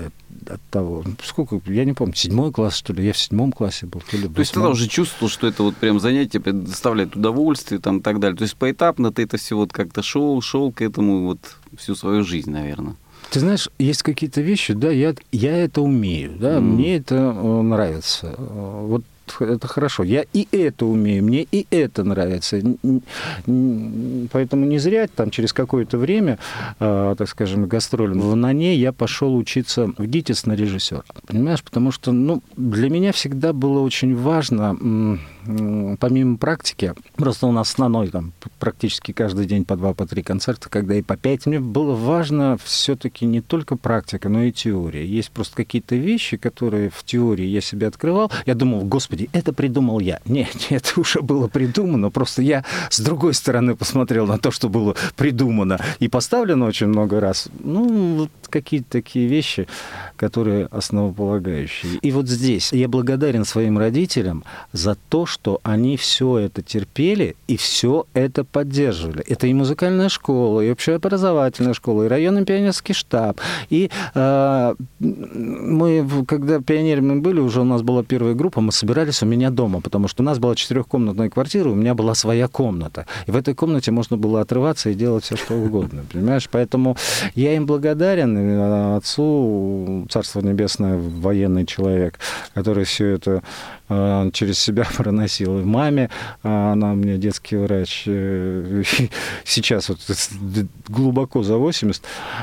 от 0.48 0.60
того. 0.70 1.04
Сколько, 1.22 1.60
я 1.66 1.84
не 1.84 1.92
помню, 1.92 2.14
седьмой 2.14 2.52
класс, 2.52 2.76
что 2.76 2.92
ли, 2.92 3.04
я 3.04 3.12
в 3.12 3.18
седьмом 3.18 3.52
классе 3.52 3.86
был. 3.86 4.02
То, 4.10 4.16
ли 4.16 4.28
то 4.28 4.40
есть 4.40 4.54
тогда 4.54 4.70
уже 4.70 4.88
чувствовал, 4.88 5.30
что 5.30 5.46
это 5.46 5.62
вот 5.62 5.76
прям 5.76 6.00
занятие 6.00 6.38
доставляет 6.38 7.16
удовольствие 7.16 7.80
там 7.80 7.98
и 7.98 8.02
так 8.02 8.20
далее. 8.20 8.36
То 8.36 8.42
есть 8.42 8.56
поэтапно 8.56 9.12
ты 9.12 9.22
это 9.22 9.36
все 9.36 9.56
вот 9.56 9.72
как-то 9.72 10.02
шел, 10.02 10.40
шел 10.40 10.72
к 10.72 10.82
этому 10.82 11.26
вот 11.26 11.38
всю 11.76 11.94
свою 11.94 12.24
жизнь, 12.24 12.50
наверное. 12.50 12.96
Ты 13.30 13.40
знаешь, 13.40 13.68
есть 13.78 14.02
какие-то 14.02 14.40
вещи, 14.40 14.72
да, 14.72 14.90
я, 14.90 15.14
я 15.32 15.56
это 15.56 15.82
умею, 15.82 16.36
да, 16.38 16.58
mm. 16.58 16.60
мне 16.60 16.96
это 16.96 17.14
э, 17.14 17.62
нравится. 17.62 18.36
Вот 18.38 19.02
это 19.40 19.66
хорошо. 19.68 20.02
Я 20.02 20.24
и 20.32 20.48
это 20.52 20.86
умею, 20.86 21.24
мне 21.24 21.42
и 21.42 21.66
это 21.70 22.04
нравится. 22.04 22.60
Поэтому 24.32 24.66
не 24.66 24.78
зря 24.78 25.08
там 25.14 25.30
через 25.30 25.52
какое-то 25.52 25.98
время, 25.98 26.38
э, 26.80 27.14
так 27.16 27.28
скажем, 27.28 27.66
гастролем 27.66 28.20
в 28.20 28.36
Нане 28.36 28.74
я 28.76 28.92
пошел 28.92 29.36
учиться 29.36 29.86
в 29.98 30.06
ГИТИС 30.06 30.46
на 30.46 30.52
режиссера. 30.52 31.02
Понимаешь, 31.26 31.62
потому 31.62 31.92
что 31.92 32.12
ну, 32.12 32.42
для 32.56 32.90
меня 32.90 33.12
всегда 33.12 33.52
было 33.52 33.80
очень 33.80 34.16
важно 34.16 34.76
помимо 36.00 36.36
практики, 36.36 36.94
просто 37.16 37.46
у 37.46 37.52
нас 37.52 37.70
основной 37.70 38.08
там 38.08 38.32
практически 38.58 39.12
каждый 39.12 39.46
день 39.46 39.64
по 39.64 39.76
два, 39.76 39.94
по 39.94 40.06
три 40.06 40.22
концерта, 40.22 40.68
когда 40.68 40.94
и 40.94 41.02
по 41.02 41.16
пять, 41.16 41.46
мне 41.46 41.60
было 41.60 41.94
важно 41.94 42.58
все-таки 42.62 43.26
не 43.26 43.40
только 43.40 43.76
практика, 43.76 44.28
но 44.28 44.42
и 44.42 44.52
теория. 44.52 45.06
Есть 45.06 45.30
просто 45.30 45.56
какие-то 45.56 45.96
вещи, 45.96 46.36
которые 46.36 46.90
в 46.90 47.04
теории 47.04 47.46
я 47.46 47.60
себе 47.60 47.86
открывал. 47.86 48.30
Я 48.46 48.54
думал, 48.54 48.82
господи, 48.84 49.28
это 49.32 49.52
придумал 49.52 50.00
я. 50.00 50.20
Нет, 50.26 50.66
это 50.70 51.00
уже 51.00 51.22
было 51.22 51.48
придумано, 51.48 52.10
просто 52.10 52.42
я 52.42 52.64
с 52.90 53.00
другой 53.00 53.34
стороны 53.34 53.76
посмотрел 53.76 54.26
на 54.26 54.38
то, 54.38 54.50
что 54.50 54.68
было 54.68 54.96
придумано 55.16 55.78
и 55.98 56.08
поставлено 56.08 56.66
очень 56.66 56.88
много 56.88 57.20
раз. 57.20 57.48
Ну, 57.60 58.16
вот 58.16 58.30
какие-то 58.48 58.90
такие 58.90 59.26
вещи, 59.26 59.66
которые 60.16 60.66
основополагающие. 60.66 61.98
И 62.02 62.12
вот 62.12 62.28
здесь 62.28 62.72
я 62.72 62.88
благодарен 62.88 63.44
своим 63.44 63.78
родителям 63.78 64.44
за 64.72 64.96
то, 65.08 65.26
что 65.26 65.35
они 65.62 65.96
все 65.96 66.38
это 66.38 66.62
терпели 66.62 67.36
и 67.48 67.56
все 67.56 68.06
это 68.14 68.44
поддерживали. 68.44 69.22
Это 69.26 69.46
и 69.46 69.54
музыкальная 69.54 70.08
школа, 70.08 70.60
и 70.60 70.70
общеобразовательная 70.70 71.74
школа, 71.74 72.04
и 72.04 72.08
районный 72.08 72.44
пионерский 72.44 72.92
штаб. 72.92 73.40
И 73.70 73.90
э, 74.14 74.74
мы, 74.98 76.24
когда 76.26 76.60
пионерами 76.60 77.20
были, 77.20 77.40
уже 77.40 77.60
у 77.60 77.64
нас 77.64 77.82
была 77.82 78.02
первая 78.02 78.34
группа, 78.34 78.60
мы 78.60 78.72
собирались 78.72 79.22
у 79.22 79.26
меня 79.26 79.50
дома, 79.50 79.80
потому 79.80 80.08
что 80.08 80.22
у 80.22 80.26
нас 80.26 80.38
была 80.38 80.54
четырехкомнатная 80.54 81.30
квартира, 81.30 81.68
у 81.68 81.74
меня 81.74 81.94
была 81.94 82.14
своя 82.14 82.48
комната. 82.48 83.06
И 83.26 83.30
в 83.30 83.36
этой 83.36 83.54
комнате 83.54 83.90
можно 83.90 84.16
было 84.16 84.40
отрываться 84.40 84.90
и 84.90 84.94
делать 84.94 85.24
все, 85.24 85.36
что 85.36 85.54
угодно. 85.54 86.04
Понимаешь? 86.12 86.48
Поэтому 86.50 86.96
я 87.34 87.54
им 87.54 87.66
благодарен 87.66 88.36
э, 88.36 88.96
отцу, 88.96 90.06
Царство 90.10 90.40
Небесное, 90.40 90.98
военный 90.98 91.66
человек, 91.66 92.18
который 92.54 92.84
все 92.84 93.06
это 93.08 93.42
через 93.88 94.58
себя 94.58 94.86
проносил. 94.96 95.60
И 95.60 95.64
маме, 95.64 96.10
а 96.42 96.72
она 96.72 96.92
у 96.92 96.96
меня 96.96 97.16
детский 97.16 97.56
врач, 97.56 98.04
э, 98.06 98.82
сейчас 99.44 99.88
вот 99.88 99.98
глубоко 100.88 101.42
за 101.42 101.56
80, 101.56 102.02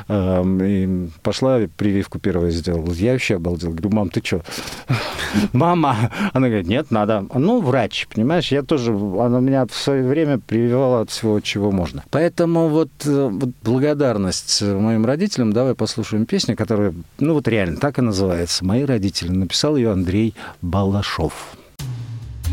и 0.09 1.09
пошла 1.21 1.59
прививку 1.77 2.19
первую 2.19 2.51
сделала. 2.51 2.91
Я 2.93 3.13
вообще 3.13 3.35
обалдел. 3.35 3.71
Говорю, 3.71 3.89
мам, 3.89 4.09
ты 4.09 4.21
что? 4.23 4.41
Мама! 5.53 6.11
Она 6.33 6.47
говорит, 6.47 6.67
нет, 6.67 6.91
надо. 6.91 7.25
Ну, 7.33 7.61
врач, 7.61 8.07
понимаешь, 8.13 8.51
я 8.51 8.63
тоже, 8.63 8.91
она 8.91 9.39
меня 9.39 9.65
в 9.65 9.73
свое 9.73 10.03
время 10.07 10.39
прививала 10.39 11.01
от 11.01 11.09
всего, 11.09 11.39
чего 11.39 11.71
можно. 11.71 12.03
Поэтому 12.09 12.69
вот, 12.69 12.91
вот 13.03 13.49
благодарность 13.63 14.61
моим 14.61 15.05
родителям, 15.05 15.53
давай 15.53 15.75
послушаем 15.75 16.25
песню, 16.25 16.55
которая, 16.55 16.93
ну 17.19 17.33
вот 17.33 17.47
реально 17.47 17.77
так 17.77 17.99
и 17.99 18.01
называется. 18.01 18.65
Мои 18.65 18.83
родители. 18.83 19.31
Написал 19.31 19.75
ее 19.75 19.91
Андрей 19.91 20.33
Балашов. 20.61 21.32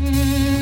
За 0.01 0.60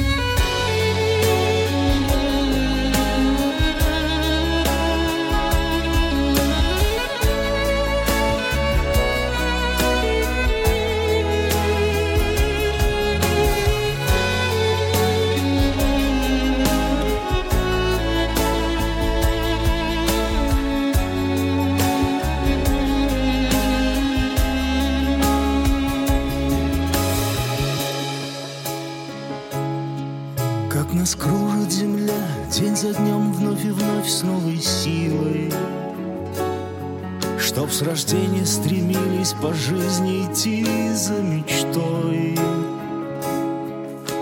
с 37.79 37.81
рождения 37.81 38.45
стремились 38.45 39.33
по 39.41 39.53
жизни 39.53 40.25
идти 40.25 40.65
за 40.93 41.13
мечтой. 41.13 42.37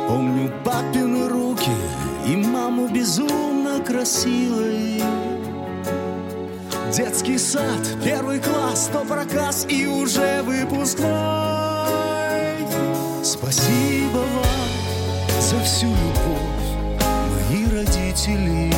Помню 0.07 0.51
папины 0.63 1.27
руки 1.27 1.71
и 2.27 2.35
маму 2.35 2.87
безумно 2.87 3.83
красивой. 3.83 5.01
Детский 6.95 7.39
сад, 7.39 7.81
первый 8.05 8.39
класс, 8.39 8.91
то 8.93 8.99
проказ 8.99 9.65
и 9.67 9.87
уже 9.87 10.43
выпускной. 10.43 11.07
Спасибо 13.23 14.17
вам 14.17 15.41
за 15.41 15.59
всю 15.61 15.87
любовь 15.87 16.57
родителей 17.73 18.73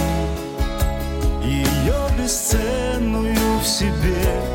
Ее 1.44 1.96
бесценную 2.18 3.60
в 3.62 3.68
себе 3.68 4.49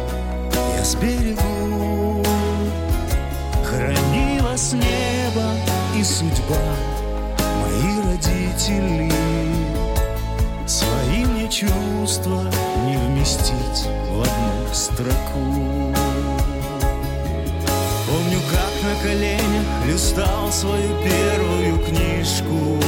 я 1.05 1.11
сберегу 1.11 2.23
Хранила 3.65 4.57
с 4.57 4.73
неба 4.73 5.51
и 5.99 6.03
судьба 6.03 6.57
мои 7.61 8.01
родители. 8.07 9.13
Свои 10.67 11.25
мне 11.25 11.49
чувства 11.49 12.45
не 12.87 12.97
вместить 12.97 13.89
в 14.11 14.23
одну 14.23 14.73
строку. 14.73 15.95
Помню, 18.07 18.39
как 18.51 18.73
на 18.83 19.03
коленях 19.03 19.87
листал 19.87 20.51
свою 20.53 20.89
первую 21.03 21.79
книжку. 21.87 22.79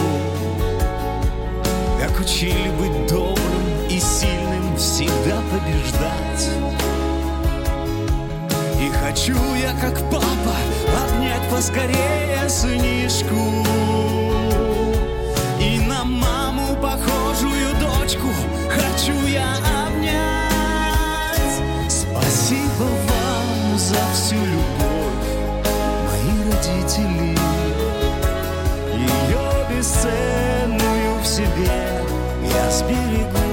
Как 2.01 2.21
учили 2.21 2.71
быть 2.79 3.11
добрым 3.11 3.89
и 3.91 3.99
сильным, 3.99 4.77
всегда 4.77 5.43
побеждать. 5.51 6.96
И 8.79 8.91
хочу 8.91 9.35
я, 9.55 9.73
как 9.81 9.99
папа, 10.11 10.57
обнять 11.09 11.49
поскорее 11.51 12.47
сынишку. 12.49 13.65
И 15.59 15.81
на 15.81 16.05
маму 16.05 16.77
похожую 16.77 17.75
дочку 17.81 18.29
хочу 18.69 19.27
я 19.27 19.57
обнять. 19.87 21.63
Спасибо 21.89 22.85
вам 23.09 23.79
за 23.79 23.97
всю 24.13 24.37
любовь, 24.37 25.25
мои 26.05 26.51
родители. 26.51 27.39
Ее 28.93 29.67
бесценную 29.71 31.19
в 31.23 31.27
себе 31.27 32.05
я 32.55 32.71
сберегу 32.71 33.46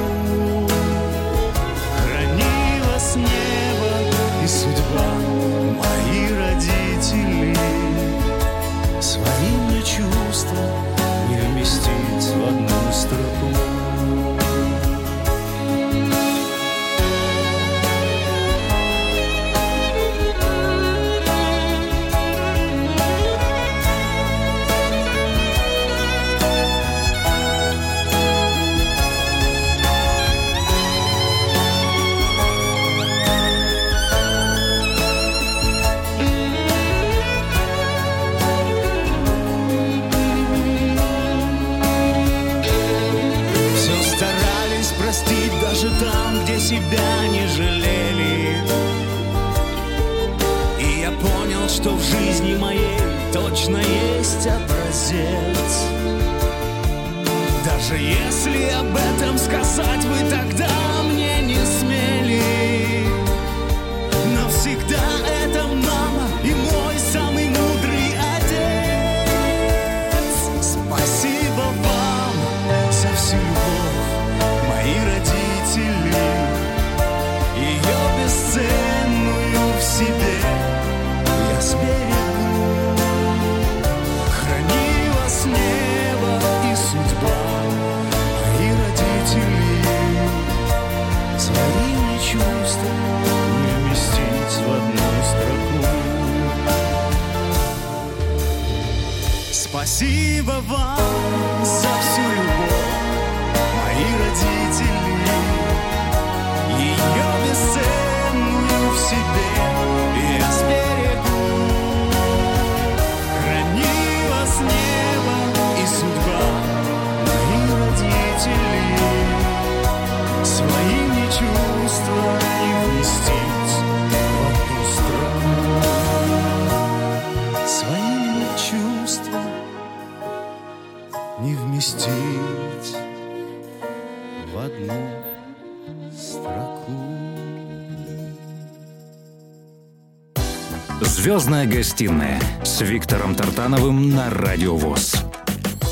Звездная 141.53 141.77
гостиная 141.77 142.41
с 142.63 142.81
Виктором 142.81 143.35
Тартановым 143.35 144.09
на 144.09 144.31
Радио 144.31 144.75
ВОЗ. 144.75 145.23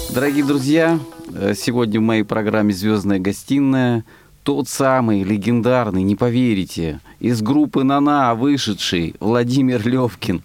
Дорогие 0.10 0.43
друзья, 0.43 0.97
э, 1.36 1.54
сегодня 1.56 2.00
в 2.00 2.04
моей 2.04 2.24
программе 2.24 2.74
«Звездная 2.74 3.19
гостиная» 3.19 4.04
тот 4.41 4.67
самый 4.67 5.21
легендарный, 5.21 6.02
не 6.02 6.15
поверите, 6.15 7.00
из 7.21 7.41
группы 7.43 7.84
«Нана» 7.84 8.34
вышедший 8.34 9.13
Владимир 9.19 9.88
Левкин. 9.88 10.41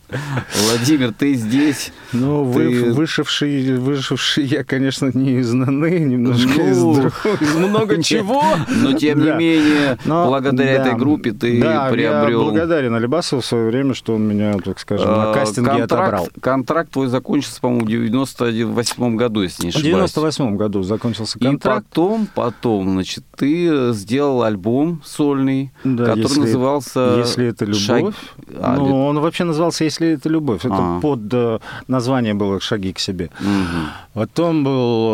Владимир, 0.68 1.12
ты 1.12 1.32
здесь? 1.34 1.90
Ну, 2.12 2.44
Ты- 2.52 2.84
вы, 2.84 2.92
вышивший, 2.92 3.78
вышивший 3.78 4.44
я, 4.44 4.62
конечно, 4.62 5.10
не 5.14 5.38
из 5.40 5.52
Наны, 5.54 5.98
немножко 6.00 6.50
Ну, 6.58 6.70
из, 6.70 6.82
друг- 6.82 7.26
из 7.40 7.54
много 7.54 8.02
чего. 8.02 8.42
Но 8.68 8.92
тем 8.92 9.20
не 9.24 9.30
менее, 9.32 9.96
благодаря 10.04 10.76
да, 10.78 10.88
этой 10.90 10.98
группе 10.98 11.32
ты 11.32 11.60
приобрел... 11.60 12.40
я 12.42 12.44
благодарен 12.50 12.94
Алибасову 12.94 13.40
в 13.40 13.46
свое 13.46 13.68
время, 13.70 13.94
что 13.94 14.14
он 14.14 14.28
меня, 14.28 14.52
так 14.58 14.78
скажем, 14.78 15.10
на 15.10 15.30
э, 15.30 15.34
кастинге 15.34 15.84
отобрал. 15.84 16.28
Контракт 16.40 16.90
твой 16.92 17.06
закончился, 17.08 17.58
по-моему, 17.60 17.86
в 17.86 17.88
98 17.88 19.16
году, 19.16 19.42
если 19.42 19.64
не 19.64 19.70
В 19.70 19.76
ошибаюсь. 19.76 20.12
98 20.12 20.56
году 20.56 20.82
закончился 20.82 21.38
И 21.38 21.42
контракт. 21.42 21.86
потом, 21.88 22.28
потом, 22.34 22.90
значит, 22.90 23.24
ты 23.34 23.92
сделал 23.94 24.42
альбом 24.42 25.00
сольный, 25.04 25.72
который 25.82 26.18
если- 26.20 26.65
назывался 26.66 27.14
Если 27.18 27.46
это 27.46 27.64
любовь. 27.64 27.80
«Шаг- 27.80 28.14
а, 28.60 28.76
ну, 28.76 28.86
ли- 28.86 28.92
он 28.92 29.18
вообще 29.20 29.44
назывался 29.44 29.84
«Если 29.84 30.08
это 30.08 30.28
любовь». 30.28 30.64
Это 30.64 30.74
А. 30.78 31.00
под 31.00 31.20
э, 31.32 31.58
название 31.88 32.34
было 32.34 32.60
«Шаги 32.60 32.92
к 32.92 32.98
себе». 32.98 33.30
Мгм. 33.40 33.88
Потом 34.14 34.64
был 34.64 35.10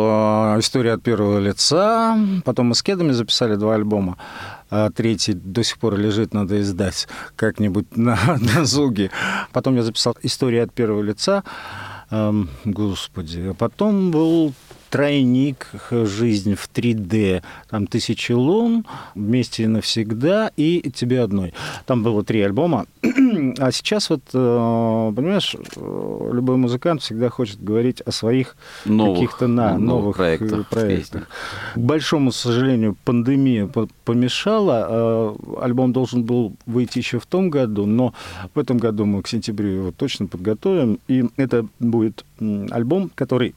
э, 0.55 0.59
«История 0.59 0.93
от 0.93 1.03
первого 1.03 1.39
лица». 1.39 2.17
Потом 2.45 2.67
мы 2.67 2.75
с 2.75 2.81
Кедами 2.83 3.11
записали 3.13 3.55
два 3.55 3.75
альбома. 3.75 4.17
А 4.69 4.89
третий 4.89 5.33
до 5.33 5.63
сих 5.63 5.77
пор 5.77 5.97
лежит, 5.97 6.33
надо 6.33 6.59
издать 6.59 7.07
как-нибудь 7.35 7.85
на, 7.97 8.17
на 8.55 8.65
зуге. 8.65 9.11
Потом 9.51 9.75
я 9.75 9.83
записал 9.83 10.15
«История 10.23 10.63
от 10.63 10.73
первого 10.73 11.01
лица». 11.03 11.43
Эм, 12.11 12.49
господи. 12.65 13.47
А 13.49 13.53
потом 13.53 14.11
был 14.11 14.53
тройник 14.93 15.71
«Жизнь 15.89 16.53
в 16.53 16.69
3D». 16.71 17.41
Там 17.67 17.87
«Тысячи 17.87 18.31
лун», 18.31 18.85
«Вместе 19.15 19.63
и 19.63 19.67
навсегда» 19.67 20.51
и 20.55 20.87
«Тебе 20.91 21.21
одной». 21.21 21.55
Там 21.87 22.03
было 22.03 22.23
три 22.23 22.41
альбома. 22.41 22.85
А 23.57 23.71
сейчас 23.71 24.11
вот, 24.11 24.21
э, 24.33 25.13
понимаешь, 25.15 25.55
э, 25.75 26.29
любой 26.31 26.57
музыкант 26.57 27.01
всегда 27.01 27.29
хочет 27.29 27.63
говорить 27.63 28.01
о 28.01 28.11
своих 28.11 28.55
каких-то 28.83 29.47
на, 29.47 29.77
новых 29.77 29.79
новых, 29.79 30.17
проектах, 30.17 30.59
э, 30.59 30.63
проектах. 30.69 31.27
К 31.73 31.79
большому 31.79 32.31
сожалению, 32.31 32.95
пандемия 33.03 33.65
по- 33.65 33.89
помешала. 34.05 35.35
Альбом 35.59 35.93
должен 35.93 36.23
был 36.23 36.53
выйти 36.67 36.99
еще 36.99 37.19
в 37.19 37.25
том 37.25 37.49
году, 37.49 37.87
но 37.87 38.13
в 38.53 38.59
этом 38.59 38.77
году 38.77 39.05
мы 39.05 39.23
к 39.23 39.27
сентябрю 39.27 39.69
его 39.69 39.91
точно 39.91 40.27
подготовим. 40.27 40.99
И 41.07 41.25
это 41.37 41.65
будет 41.79 42.23
альбом, 42.39 43.09
который 43.15 43.55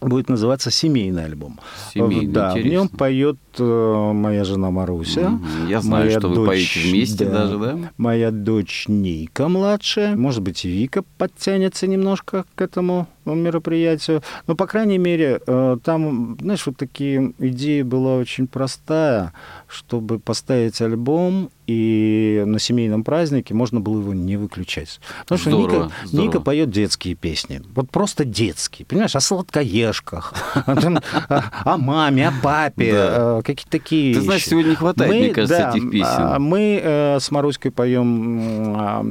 будет 0.00 0.28
называться 0.28 0.70
«Семейный 0.70 1.24
альбом». 1.24 1.60
Семейный, 1.92 2.26
да, 2.32 2.52
в 2.52 2.56
нем 2.56 2.64
интересно. 2.64 2.98
поет 2.98 3.38
моя 3.58 4.44
жена 4.44 4.70
Маруся. 4.70 5.38
Я 5.68 5.80
знаю, 5.80 6.06
моя 6.06 6.18
что 6.18 6.28
вы 6.28 6.34
дочь, 6.36 6.48
поете 6.48 6.88
вместе 6.88 7.24
да, 7.24 7.32
даже, 7.32 7.58
да? 7.58 7.78
Моя 7.96 8.30
дочь 8.30 8.84
Ника 8.88 9.48
младшая. 9.48 10.16
Может 10.16 10.42
быть, 10.42 10.64
и 10.64 10.68
Вика 10.68 11.02
подтянется 11.18 11.86
немножко 11.86 12.44
к 12.54 12.62
этому 12.62 13.08
мероприятию. 13.24 14.22
Но, 14.46 14.54
по 14.54 14.66
крайней 14.66 14.98
мере, 14.98 15.40
э, 15.46 15.78
там, 15.82 16.38
знаешь, 16.40 16.66
вот 16.66 16.76
такие 16.76 17.32
идеи 17.38 17.82
была 17.82 18.16
очень 18.16 18.46
простая, 18.46 19.32
чтобы 19.68 20.18
поставить 20.18 20.80
альбом, 20.80 21.50
и 21.66 22.42
на 22.46 22.58
семейном 22.58 23.04
празднике 23.04 23.54
можно 23.54 23.78
было 23.78 24.00
его 24.00 24.12
не 24.12 24.36
выключать. 24.36 25.00
Потому 25.20 25.38
что 25.38 25.50
Здорово, 25.50 25.84
Ника, 25.84 25.92
здорово. 26.04 26.26
Ника 26.26 26.40
поет 26.40 26.70
детские 26.70 27.14
песни. 27.14 27.62
Вот 27.74 27.90
просто 27.90 28.24
детские. 28.24 28.86
Понимаешь, 28.86 29.14
о 29.14 29.20
сладкоежках, 29.20 30.34
о 30.66 31.76
маме, 31.76 32.28
о 32.28 32.32
папе, 32.42 32.90
э, 32.92 33.39
какие-то 33.42 33.70
такие 33.70 34.14
Ты 34.14 34.20
знаешь, 34.20 34.40
вещи. 34.42 34.50
сегодня 34.50 34.70
не 34.70 34.74
хватает, 34.76 35.10
мне 35.12 35.30
кажется, 35.30 35.58
да, 35.58 35.70
этих 35.70 35.90
песен. 35.90 36.06
а, 36.06 36.38
Мы 36.38 36.80
э, 36.82 37.18
с 37.20 37.30
Маруськой 37.30 37.70
поем 37.70 38.74
а, 38.76 39.04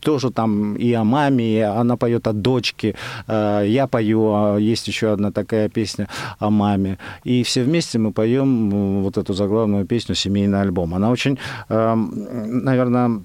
тоже 0.00 0.30
там 0.30 0.76
и 0.76 0.92
о 0.92 1.04
маме, 1.04 1.58
и 1.58 1.60
она 1.60 1.96
поет 1.96 2.26
о 2.26 2.32
дочке, 2.32 2.94
э, 3.26 3.64
я 3.66 3.86
пою, 3.86 4.32
а 4.34 4.56
есть 4.58 4.88
еще 4.88 5.12
одна 5.12 5.30
такая 5.32 5.68
песня 5.68 6.08
о 6.38 6.50
маме. 6.50 6.98
И 7.24 7.42
все 7.42 7.62
вместе 7.62 7.98
мы 7.98 8.12
поем 8.12 9.02
вот 9.02 9.18
эту 9.18 9.34
заглавную 9.34 9.86
песню 9.86 10.14
«Семейный 10.14 10.60
альбом». 10.60 10.94
Она 10.94 11.10
очень, 11.10 11.38
наверное, 11.68 13.20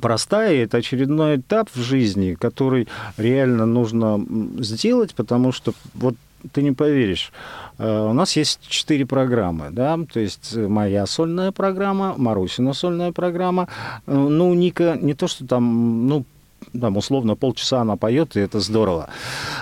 простая, 0.00 0.64
это 0.64 0.78
очередной 0.78 1.36
этап 1.36 1.70
в 1.74 1.80
жизни, 1.80 2.34
который 2.34 2.88
реально 3.16 3.66
нужно 3.66 4.24
сделать, 4.58 5.14
потому 5.14 5.52
что 5.52 5.72
вот 5.94 6.14
ты 6.52 6.62
не 6.62 6.72
поверишь, 6.72 7.32
э, 7.32 7.65
у 7.78 8.12
нас 8.12 8.36
есть 8.36 8.60
четыре 8.68 9.06
программы, 9.06 9.68
да, 9.70 9.98
то 10.12 10.20
есть 10.20 10.54
э, 10.54 10.66
моя 10.66 11.06
сольная 11.06 11.52
программа, 11.52 12.14
Марусина 12.16 12.72
сольная 12.72 13.12
программа, 13.12 13.68
Э, 14.06 14.14
ну, 14.14 14.54
Ника 14.54 14.98
не 15.00 15.14
то, 15.14 15.28
что 15.28 15.46
там, 15.46 16.06
ну, 16.06 16.24
там, 16.78 16.96
условно, 16.96 17.36
полчаса 17.36 17.80
она 17.80 17.96
поет, 17.96 18.36
и 18.36 18.40
это 18.40 18.60
здорово. 18.60 19.08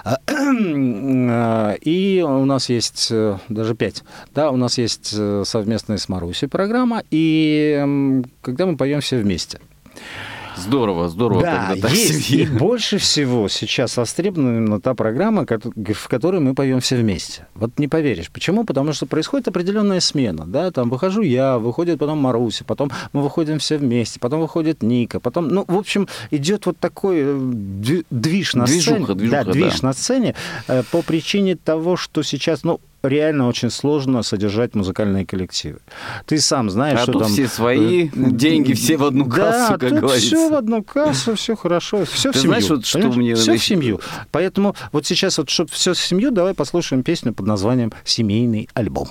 Э, 0.26 1.76
И 1.80 2.22
у 2.26 2.44
нас 2.44 2.68
есть 2.68 3.08
э, 3.10 3.38
даже 3.48 3.74
пять. 3.74 4.04
Да, 4.34 4.50
у 4.50 4.56
нас 4.56 4.78
есть 4.78 5.14
э, 5.16 5.42
совместная 5.44 5.96
с 5.96 6.08
Марусей 6.08 6.48
программа, 6.48 7.02
и 7.10 8.22
когда 8.42 8.66
мы 8.66 8.76
поем 8.76 9.00
все 9.00 9.18
вместе. 9.18 9.58
Здорово, 10.56 11.08
здорово, 11.08 11.42
Да, 11.42 11.74
есть. 11.88 12.30
И 12.30 12.46
больше 12.46 12.98
всего 12.98 13.48
сейчас 13.48 13.96
востребована 13.96 14.58
именно 14.58 14.80
та 14.80 14.94
программа, 14.94 15.44
в 15.46 16.08
которой 16.08 16.40
мы 16.40 16.54
поем 16.54 16.80
все 16.80 16.96
вместе. 16.96 17.46
Вот 17.54 17.78
не 17.78 17.88
поверишь. 17.88 18.30
Почему? 18.30 18.64
Потому 18.64 18.92
что 18.92 19.06
происходит 19.06 19.48
определенная 19.48 20.00
смена. 20.00 20.44
Да? 20.46 20.70
Там 20.70 20.90
выхожу 20.90 21.22
я, 21.22 21.58
выходит 21.58 21.98
потом 21.98 22.18
Маруся, 22.18 22.64
потом 22.64 22.90
мы 23.12 23.22
выходим 23.22 23.58
все 23.58 23.78
вместе, 23.78 24.20
потом 24.20 24.40
выходит 24.40 24.82
Ника, 24.82 25.20
потом, 25.20 25.48
ну, 25.48 25.64
в 25.66 25.76
общем, 25.76 26.08
идет 26.30 26.66
вот 26.66 26.78
такой 26.78 27.18
э, 27.18 27.24
дви- 27.24 28.06
движ 28.10 28.54
на 28.54 28.64
Движуха, 28.66 29.02
сцене. 29.02 29.14
движуха, 29.18 29.44
да, 29.44 29.52
движ 29.52 29.80
да. 29.80 29.88
на 29.88 29.92
сцене 29.92 30.34
э, 30.68 30.82
по 30.90 31.02
причине 31.02 31.56
того, 31.56 31.96
что 31.96 32.22
сейчас, 32.22 32.62
ну, 32.64 32.80
реально 33.04 33.48
очень 33.48 33.70
сложно 33.70 34.22
содержать 34.22 34.74
музыкальные 34.74 35.26
коллективы. 35.26 35.78
Ты 36.26 36.38
сам 36.40 36.70
знаешь, 36.70 36.98
А 37.00 37.02
что 37.02 37.20
там... 37.20 37.28
все 37.28 37.46
свои, 37.48 38.06
э, 38.06 38.10
деньги 38.14 38.72
все 38.72 38.96
в 38.96 39.04
одну 39.04 39.26
кассу, 39.26 39.72
да, 39.72 39.78
как 39.78 39.90
тут 39.90 39.98
говорится. 40.00 40.26
все 40.26 40.50
в 40.50 40.54
одну 40.54 40.82
кассу, 40.82 41.34
все 41.34 41.56
хорошо, 41.56 42.04
все 42.04 42.30
в 42.30 42.32
Ты 42.32 42.40
семью. 42.40 42.50
знаешь, 42.50 42.70
вот 42.70 42.86
что 42.86 42.98
понимаешь? 42.98 43.16
мне 43.16 43.34
Все 43.34 43.56
в 43.56 43.64
семью. 43.64 44.00
Поэтому 44.30 44.74
вот 44.92 45.06
сейчас 45.06 45.38
вот, 45.38 45.50
чтобы 45.50 45.70
все 45.70 45.92
в 45.94 45.98
семью, 45.98 46.30
давай 46.30 46.54
послушаем 46.54 47.02
песню 47.02 47.32
под 47.32 47.46
названием 47.46 47.92
«Семейный 48.04 48.68
альбом». 48.74 49.08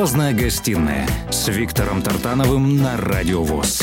Звездная 0.00 0.32
гостиная 0.32 1.06
с 1.30 1.46
Виктором 1.48 2.00
Тартановым 2.00 2.78
на 2.78 2.96
Радио 2.96 3.42
ВОЗ. 3.42 3.82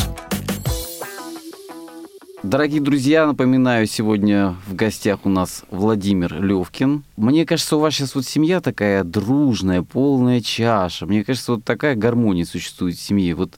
Дорогие 2.42 2.82
друзья, 2.82 3.28
напоминаю, 3.28 3.86
сегодня 3.86 4.56
в 4.66 4.74
гостях 4.74 5.20
у 5.26 5.30
нас 5.30 5.64
Владимир 5.70 6.42
Левкин. 6.42 7.04
Мне 7.18 7.46
кажется, 7.46 7.78
у 7.78 7.80
вас 7.82 7.94
сейчас 7.94 8.16
вот 8.16 8.26
семья 8.26 8.62
такая 8.62 9.04
дружная, 9.04 9.84
полная 9.84 10.42
чаша. 10.42 11.06
Мне 11.06 11.24
кажется, 11.24 11.52
вот 11.52 11.64
такая 11.64 11.94
гармония 11.94 12.46
существует 12.46 12.96
в 12.96 13.02
семье. 13.02 13.36
Вот 13.36 13.54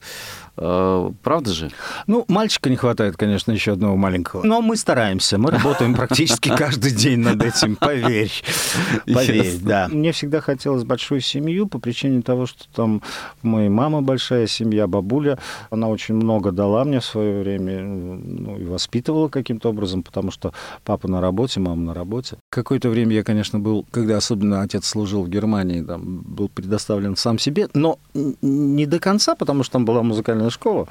правда 0.60 1.52
же? 1.52 1.70
Ну, 2.06 2.24
мальчика 2.28 2.68
не 2.68 2.76
хватает, 2.76 3.16
конечно, 3.16 3.50
еще 3.52 3.72
одного 3.72 3.96
маленького. 3.96 4.42
Но 4.44 4.60
мы 4.60 4.76
стараемся, 4.76 5.38
мы 5.38 5.50
работаем 5.50 5.94
практически 5.94 6.48
каждый 6.56 6.92
день 6.92 7.20
над 7.20 7.42
этим, 7.42 7.76
поверь. 7.76 8.30
Поверь, 9.06 9.56
да. 9.62 9.88
Мне 9.90 10.12
всегда 10.12 10.40
хотелось 10.40 10.84
большую 10.84 11.20
семью 11.20 11.66
по 11.66 11.78
причине 11.78 12.20
того, 12.20 12.44
что 12.44 12.64
там 12.74 13.02
у 13.42 13.48
моей 13.48 13.70
мамы 13.70 14.02
большая 14.02 14.46
семья, 14.46 14.86
бабуля. 14.86 15.38
Она 15.70 15.88
очень 15.88 16.14
много 16.14 16.52
дала 16.52 16.84
мне 16.84 17.00
в 17.00 17.04
свое 17.04 17.40
время, 17.40 17.82
ну, 17.82 18.58
и 18.58 18.64
воспитывала 18.64 19.28
каким-то 19.28 19.70
образом, 19.70 20.02
потому 20.02 20.30
что 20.30 20.52
папа 20.84 21.08
на 21.08 21.22
работе, 21.22 21.60
мама 21.60 21.80
на 21.80 21.94
работе. 21.94 22.36
Какое-то 22.50 22.90
время 22.90 23.14
я, 23.14 23.22
конечно, 23.22 23.58
был, 23.58 23.86
когда 23.90 24.18
особенно 24.18 24.60
отец 24.60 24.86
служил 24.86 25.22
в 25.22 25.28
Германии, 25.30 25.80
там, 25.80 26.20
был 26.20 26.48
предоставлен 26.48 27.16
сам 27.16 27.38
себе, 27.38 27.68
но 27.72 27.98
не 28.42 28.84
до 28.86 28.98
конца, 28.98 29.34
потому 29.34 29.62
что 29.62 29.72
там 29.72 29.84
была 29.84 30.02
музыкальная 30.02 30.49
школа, 30.50 30.88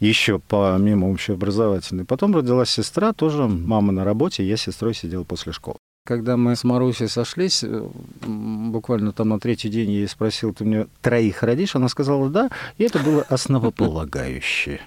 еще 0.00 0.38
помимо 0.38 1.06
общеобразовательной. 1.06 2.04
Потом 2.04 2.34
родилась 2.34 2.70
сестра, 2.70 3.12
тоже 3.12 3.46
мама 3.46 3.92
на 3.92 4.04
работе, 4.04 4.46
я 4.46 4.56
с 4.56 4.62
сестрой 4.62 4.94
сидел 4.94 5.24
после 5.24 5.52
школы. 5.52 5.78
Когда 6.06 6.36
мы 6.36 6.54
с 6.54 6.62
Марусей 6.62 7.08
сошлись, 7.08 7.64
э, 7.64 7.88
буквально 8.24 9.12
там 9.12 9.30
на 9.30 9.40
третий 9.40 9.68
день 9.68 9.90
я 9.90 9.98
ей 9.98 10.08
спросил, 10.08 10.54
ты 10.54 10.64
мне 10.64 10.86
троих 11.02 11.42
родишь? 11.42 11.74
Она 11.74 11.88
сказала 11.88 12.30
да, 12.30 12.48
и 12.78 12.84
это 12.84 13.00
было 13.00 13.22
основополагающее. 13.22 14.80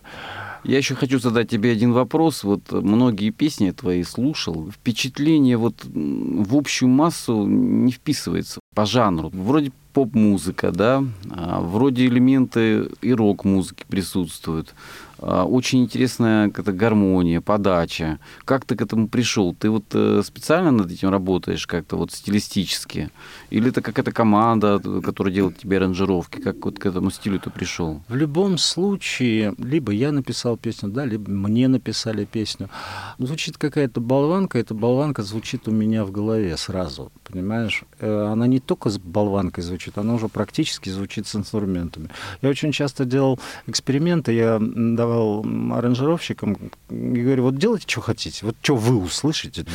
Я 0.64 0.78
еще 0.78 0.96
хочу 0.96 1.20
задать 1.20 1.50
тебе 1.50 1.72
один 1.72 1.94
вопрос. 1.94 2.44
Вот 2.44 2.72
многие 2.72 3.32
песни 3.32 3.72
твои 3.72 4.04
слушал. 4.04 4.70
Впечатление 4.72 5.58
вот 5.58 5.84
в 5.84 6.56
общую 6.56 6.90
массу 6.90 7.46
не 7.46 7.92
вписывается 7.92 8.60
по 8.76 8.86
жанру. 8.86 9.30
Вроде 9.34 9.72
поп-музыка, 9.94 10.72
да, 10.72 11.04
а 11.30 11.62
вроде 11.62 12.06
элементы 12.06 12.90
и 13.02 13.14
рок-музыки 13.14 13.86
присутствуют. 13.88 14.74
А, 15.22 15.44
Очень 15.46 15.84
интересная 15.84 16.50
какая-то 16.50 16.72
гармония, 16.72 17.42
подача. 17.42 18.20
Как 18.46 18.66
ты 18.66 18.76
к 18.76 18.82
этому 18.82 19.08
пришел? 19.08 19.54
Ты 19.54 19.70
вот 19.70 19.86
э, 19.94 20.22
специально 20.24 20.72
над 20.72 20.92
этим 20.92 21.10
работаешь 21.10 21.68
как-то 21.68 21.98
вот 21.98 22.12
стилистически? 22.12 23.10
Или 23.50 23.70
это 23.70 23.82
какая-то 23.82 24.12
команда, 24.12 24.80
которая 25.04 25.34
делает 25.34 25.58
тебе 25.58 25.78
аранжировки? 25.78 26.40
Как 26.40 26.64
вот 26.64 26.80
к 26.80 26.86
этому 26.86 27.12
стилю 27.12 27.40
ты 27.40 27.50
пришел? 27.50 28.02
В 28.08 28.16
любом 28.16 28.58
случае, 28.58 29.54
либо 29.58 29.92
я 29.92 30.12
написал 30.12 30.58
песню, 30.58 30.90
да, 30.90 31.06
либо 31.06 31.30
мне 31.30 31.68
написали 31.68 32.26
песню. 32.26 32.70
Звучит 33.18 33.58
какая-то 33.58 34.00
болванка, 34.00 34.58
эта 34.58 34.74
болванка 34.74 35.24
звучит 35.24 35.68
у 35.68 35.72
меня 35.72 36.06
в 36.06 36.12
голове 36.12 36.56
сразу, 36.58 37.12
понимаешь? 37.32 37.84
Э, 38.00 38.28
Она 38.32 38.48
не 38.48 38.60
только 38.60 38.90
с 38.90 38.98
болванкой 38.98 39.64
звучит, 39.64 39.98
она 39.98 40.14
уже 40.16 40.28
практически 40.28 40.90
звучит 40.90 41.28
с 41.28 41.36
инструментами. 41.36 42.10
Я 42.42 42.50
очень 42.50 42.72
часто 42.72 43.06
делал 43.06 43.40
эксперименты, 43.68 44.34
я 44.34 44.60
давал 44.60 45.46
аранжировщикам 45.74 46.58
и 46.90 47.22
говорю, 47.22 47.44
вот 47.44 47.58
делайте, 47.58 47.86
что 47.88 48.02
хотите, 48.02 48.46
вот 48.46 48.56
что 48.62 48.76
вы 48.76 48.98
услышите. 48.98 49.66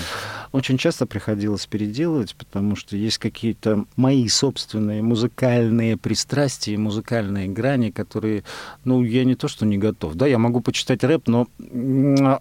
Очень 0.52 0.78
часто 0.78 1.06
приходилось 1.06 1.66
переделывать, 1.66 2.34
потому 2.36 2.76
что 2.76 2.96
есть 2.96 3.18
какие-то 3.18 3.84
мои 3.96 4.28
собственные 4.28 5.02
музыкальные 5.02 5.96
пристрастия, 5.96 6.76
музыкальные 6.76 7.48
грани, 7.48 7.90
которые, 7.90 8.44
ну, 8.84 9.02
я 9.02 9.24
не 9.24 9.34
то, 9.34 9.48
что 9.48 9.66
не 9.66 9.78
готов. 9.78 10.14
Да, 10.14 10.26
я 10.26 10.38
могу 10.38 10.60
почитать 10.60 11.04
рэп, 11.04 11.28
но, 11.28 11.46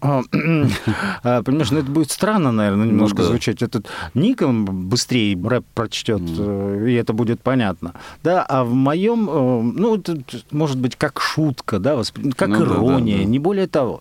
а, 0.00 0.22
понимаешь, 1.42 1.70
ну, 1.70 1.78
это 1.78 1.90
будет 1.90 2.10
странно, 2.10 2.52
наверное, 2.52 2.86
немножко 2.86 3.18
да. 3.18 3.24
звучать. 3.24 3.62
Этот 3.62 3.88
Ника 4.14 4.48
быстрее 4.48 5.03
рэп 5.10 5.64
прочтет, 5.74 6.22
э, 6.38 6.86
и 6.88 6.94
это 6.94 7.12
будет 7.12 7.40
понятно. 7.40 7.94
Да, 8.22 8.42
а 8.42 8.64
в 8.64 8.72
моем, 8.72 9.28
э, 9.28 9.62
ну, 9.78 9.96
это, 9.96 10.18
может 10.50 10.78
быть, 10.78 10.96
как 10.96 11.20
шутка, 11.20 11.78
да, 11.78 11.96
как 12.36 12.48
Ну 12.48 12.58
да, 12.58 12.64
да, 12.64 12.74
ирония, 12.74 13.18
да. 13.18 13.24
не 13.24 13.38
более 13.38 13.66
того. 13.66 14.00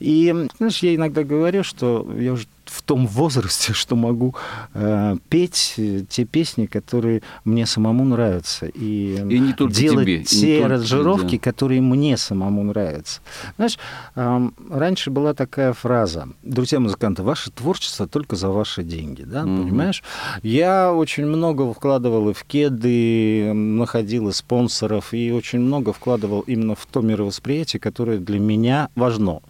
И, 0.00 0.34
знаешь, 0.58 0.78
я 0.78 0.94
иногда 0.94 1.24
говорю, 1.24 1.64
что 1.64 2.06
я 2.18 2.32
уже 2.32 2.46
в 2.72 2.82
том 2.82 3.06
возрасте, 3.06 3.72
что 3.74 3.96
могу 3.96 4.34
э, 4.74 5.16
петь 5.28 5.74
э, 5.76 6.02
те 6.08 6.24
песни, 6.24 6.66
которые 6.66 7.22
мне 7.44 7.66
самому 7.66 8.04
нравятся, 8.04 8.66
и, 8.66 9.16
И 9.28 9.38
не 9.38 9.52
только 9.52 9.74
делать 9.74 10.04
тебе, 10.04 10.14
и 10.16 10.18
не 10.18 10.24
те 10.24 10.30
только 10.30 10.46
тебе, 10.56 10.64
аранжировки, 10.64 11.36
да. 11.36 11.42
которые 11.42 11.80
мне 11.80 12.16
самому 12.16 12.62
нравятся. 12.64 13.20
Знаешь, 13.56 13.78
эм, 14.16 14.54
раньше 14.70 15.10
была 15.10 15.34
такая 15.34 15.72
фраза: 15.72 16.28
"Друзья 16.42 16.80
музыканты, 16.80 17.22
ваше 17.22 17.50
творчество 17.50 18.06
только 18.06 18.36
за 18.36 18.48
ваши 18.48 18.82
деньги", 18.82 19.22
да, 19.22 19.42
Мгм. 19.44 19.62
понимаешь? 19.62 20.02
Я 20.42 20.92
очень 20.92 21.26
много 21.26 21.72
вкладывал 21.72 22.30
и 22.30 22.32
в 22.32 22.44
кеды, 22.44 23.52
находил 23.52 24.28
и 24.28 24.32
спонсоров, 24.32 25.12
и 25.12 25.30
очень 25.32 25.60
много 25.60 25.92
вкладывал 25.92 26.40
именно 26.40 26.74
в 26.74 26.86
то 26.86 27.00
мировосприятие, 27.00 27.80
которое 27.80 28.18
для 28.18 28.38
меня 28.38 28.88
важно. 28.94 29.40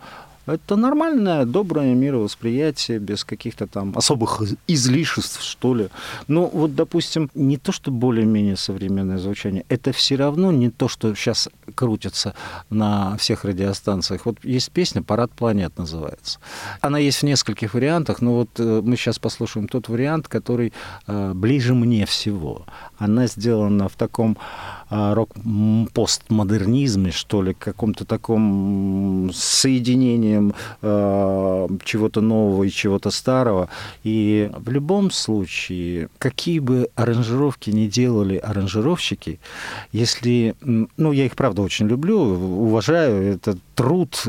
Это 0.47 0.75
нормальное, 0.75 1.45
доброе 1.45 1.95
мировосприятие, 1.95 2.99
без 2.99 3.25
каких-то 3.25 3.69
там 3.69 3.93
особых 3.97 4.43
из- 4.43 4.57
излишеств, 4.67 5.41
что 5.41 5.75
ли. 5.75 5.89
Ну, 6.27 6.51
вот, 6.53 6.75
допустим, 6.75 7.31
не 7.35 7.59
то, 7.59 7.71
что 7.71 7.93
более-менее 7.93 8.57
современное 8.57 9.19
звучание, 9.19 9.65
это 9.69 9.93
все 9.93 10.17
равно 10.17 10.51
не 10.51 10.71
то, 10.71 10.89
что 10.89 11.15
сейчас 11.15 11.49
крутится 11.77 12.35
на 12.71 13.17
всех 13.19 13.45
радиостанциях. 13.45 14.27
Вот 14.27 14.37
есть 14.43 14.73
песня 14.73 15.03
«Парад 15.03 15.31
планет» 15.31 15.79
называется. 15.79 16.41
Она 16.81 16.99
есть 16.99 17.19
в 17.19 17.23
нескольких 17.23 17.75
вариантах, 17.75 18.21
но 18.21 18.35
вот 18.35 18.51
э, 18.59 18.83
мы 18.85 18.97
сейчас 18.97 19.21
послушаем 19.21 19.69
тот 19.69 19.89
вариант, 19.89 20.27
который 20.27 20.73
э, 21.07 21.33
ближе 21.35 21.75
мне 21.75 22.05
всего. 22.05 22.67
Она 22.99 23.29
сделана 23.29 23.89
в 23.89 23.95
таком 23.95 24.37
рок-постмодернизме, 24.93 27.11
что 27.11 27.43
ли, 27.43 27.55
каком-то 27.55 28.05
таком 28.05 29.31
соединением 29.33 30.55
э, 30.83 31.69
чего-то 31.85 32.21
нового 32.21 32.65
и 32.65 32.71
чего-то 32.71 33.11
старого. 33.11 33.69
И 34.05 34.51
в 34.55 34.71
любом 34.71 35.11
случае, 35.11 36.09
какие 36.19 36.59
бы 36.59 36.91
аранжировки 36.95 37.71
ни 37.71 37.87
делали 37.87 38.37
аранжировщики, 38.37 39.41
если, 39.93 40.55
ну, 40.61 41.13
я 41.13 41.25
их, 41.25 41.37
правда, 41.37 41.63
очень 41.63 41.87
люблю, 41.87 42.19
уважаю, 42.19 43.35
это 43.35 43.57
труд, 43.75 44.23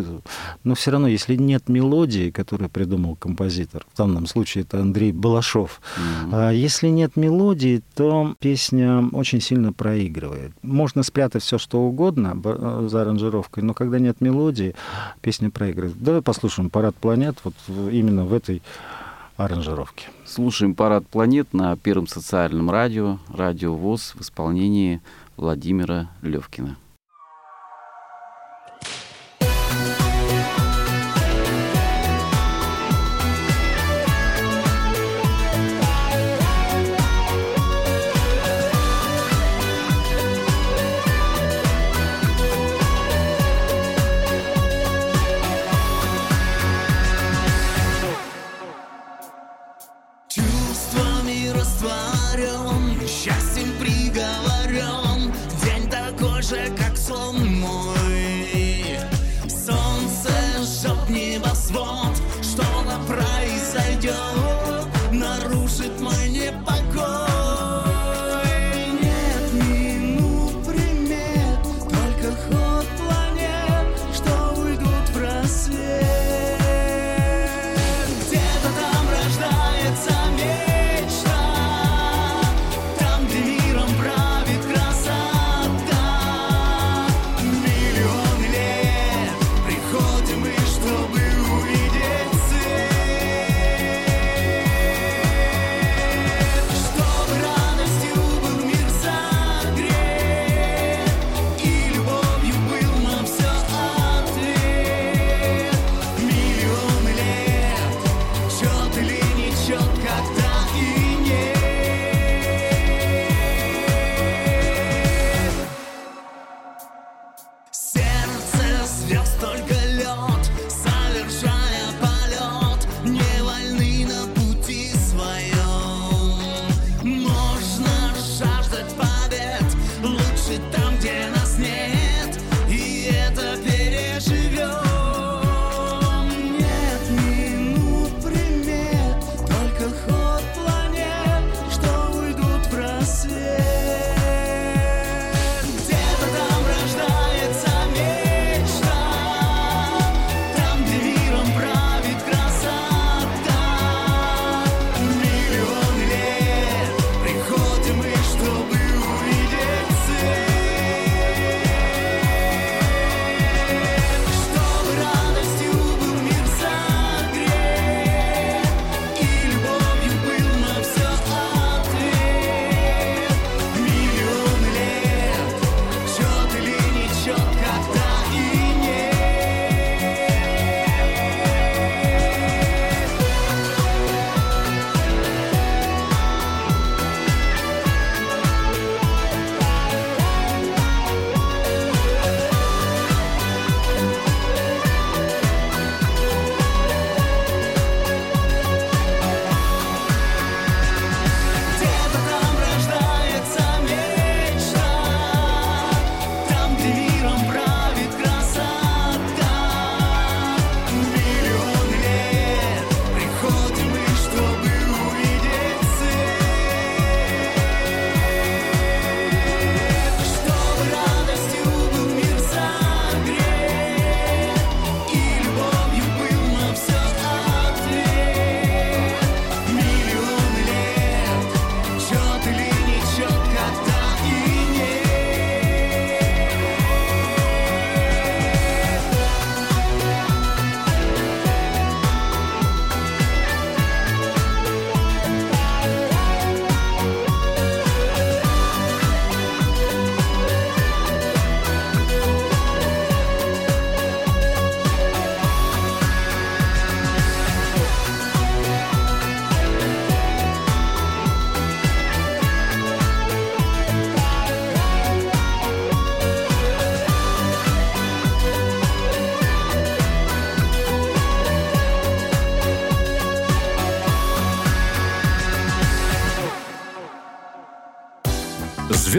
но 0.63 0.75
все 0.75 0.91
равно, 0.91 1.08
если 1.08 1.36
нет 1.36 1.69
мелодии, 1.69 2.32
которую 2.32 2.69
придумал 2.69 3.15
композитор, 3.15 3.86
в 3.93 3.97
данном 3.97 4.27
случае 4.27 4.63
это 4.63 4.79
Андрей 4.79 5.12
Балашов, 5.12 5.82
а 6.32 6.51
Если 6.51 6.88
нет 6.88 7.15
мелодии, 7.15 7.82
то 7.95 8.36
песня 8.39 9.06
очень 9.12 9.41
сильно 9.41 9.74
проигрывает. 9.74 10.53
Можно 10.61 11.03
спрятать 11.03 11.43
все, 11.43 11.57
что 11.57 11.82
угодно 11.82 12.39
э, 12.43 12.88
за 12.89 13.01
аранжировкой, 13.01 13.63
но 13.63 13.74
когда 13.74 13.99
нет 13.99 14.22
мелодии, 14.22 14.76
песня 15.22 15.49
проигрывает. 15.49 16.01
Давай 16.01 16.22
послушаем 16.22 16.70
«Парад 16.70 16.95
планет» 16.95 17.38
вот 17.43 17.53
именно 17.67 18.26
в 18.26 18.34
этой 18.34 18.61
аранжировке. 19.38 20.07
Слушаем 20.26 20.74
«Парад 20.74 21.07
планет» 21.07 21.53
на 21.53 21.76
Первом 21.76 22.07
социальном 22.07 22.70
радио, 22.70 23.20
радио 23.30 23.76
ВОЗ 23.76 24.13
в 24.15 24.22
исполнении 24.22 25.01
Владимира 25.38 26.09
Левкина. 26.22 26.78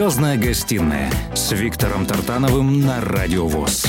Звездная 0.05 0.37
гостиная 0.37 1.11
с 1.33 1.51
Виктором 1.51 2.05
Тартановым 2.05 2.79
на 2.79 3.01
Радио 3.01 3.47
ВОЗ. 3.47 3.87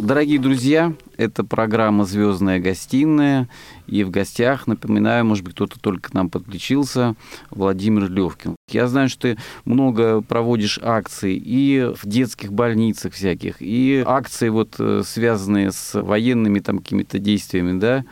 Дорогие 0.00 0.40
друзья, 0.40 0.92
это 1.16 1.44
программа 1.44 2.04
«Звездная 2.04 2.58
гостиная». 2.58 3.48
И 3.88 4.04
в 4.04 4.10
гостях, 4.10 4.66
напоминаю, 4.66 5.24
может 5.24 5.44
быть, 5.44 5.54
кто-то 5.54 5.80
только 5.80 6.10
к 6.10 6.14
нам 6.14 6.30
подключился, 6.30 7.14
Владимир 7.50 8.10
Левкин. 8.10 8.54
Я 8.70 8.86
знаю, 8.86 9.08
что 9.08 9.22
ты 9.22 9.38
много 9.64 10.20
проводишь 10.20 10.78
акций 10.82 11.40
и 11.42 11.90
в 11.96 12.06
детских 12.06 12.52
больницах 12.52 13.14
всяких, 13.14 13.56
и 13.60 14.04
акции, 14.06 14.50
вот, 14.50 14.76
э, 14.78 15.02
связанные 15.04 15.72
с 15.72 16.00
военными 16.00 16.60
там 16.60 16.78
какими-то 16.78 17.18
действиями, 17.18 17.78
да? 17.78 18.04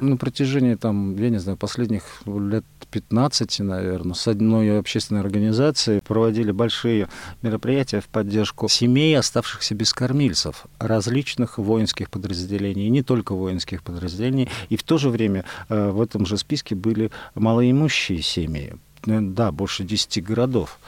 На 0.00 0.16
протяжении, 0.16 0.74
там, 0.74 1.16
я 1.16 1.28
не 1.28 1.38
знаю, 1.38 1.58
последних 1.58 2.22
лет 2.26 2.64
15, 2.90 3.60
наверное, 3.60 4.14
с 4.14 4.26
одной 4.28 4.78
общественной 4.78 5.20
организацией 5.20 6.00
проводили 6.06 6.52
большие 6.52 7.08
мероприятия 7.42 8.00
в 8.00 8.06
поддержку 8.06 8.68
семей, 8.68 9.18
оставшихся 9.18 9.74
без 9.74 9.92
кормильцев, 9.92 10.66
различных 10.78 11.58
воинских 11.58 12.10
подразделений, 12.10 12.86
и 12.86 12.90
не 12.90 13.02
только 13.02 13.34
воинских 13.34 13.82
подразделений. 13.82 14.48
И 14.70 14.76
в 14.76 14.82
то 14.82 14.96
же 14.96 15.10
время 15.10 15.17
э, 15.24 15.90
в 15.90 16.00
этом 16.00 16.26
же 16.26 16.36
списке 16.36 16.74
были 16.74 17.10
малоимущие 17.34 18.22
семьи, 18.22 18.74
Э, 19.06 19.20
да, 19.20 19.52
больше 19.52 19.84
10 19.84 20.22
городов 20.24 20.78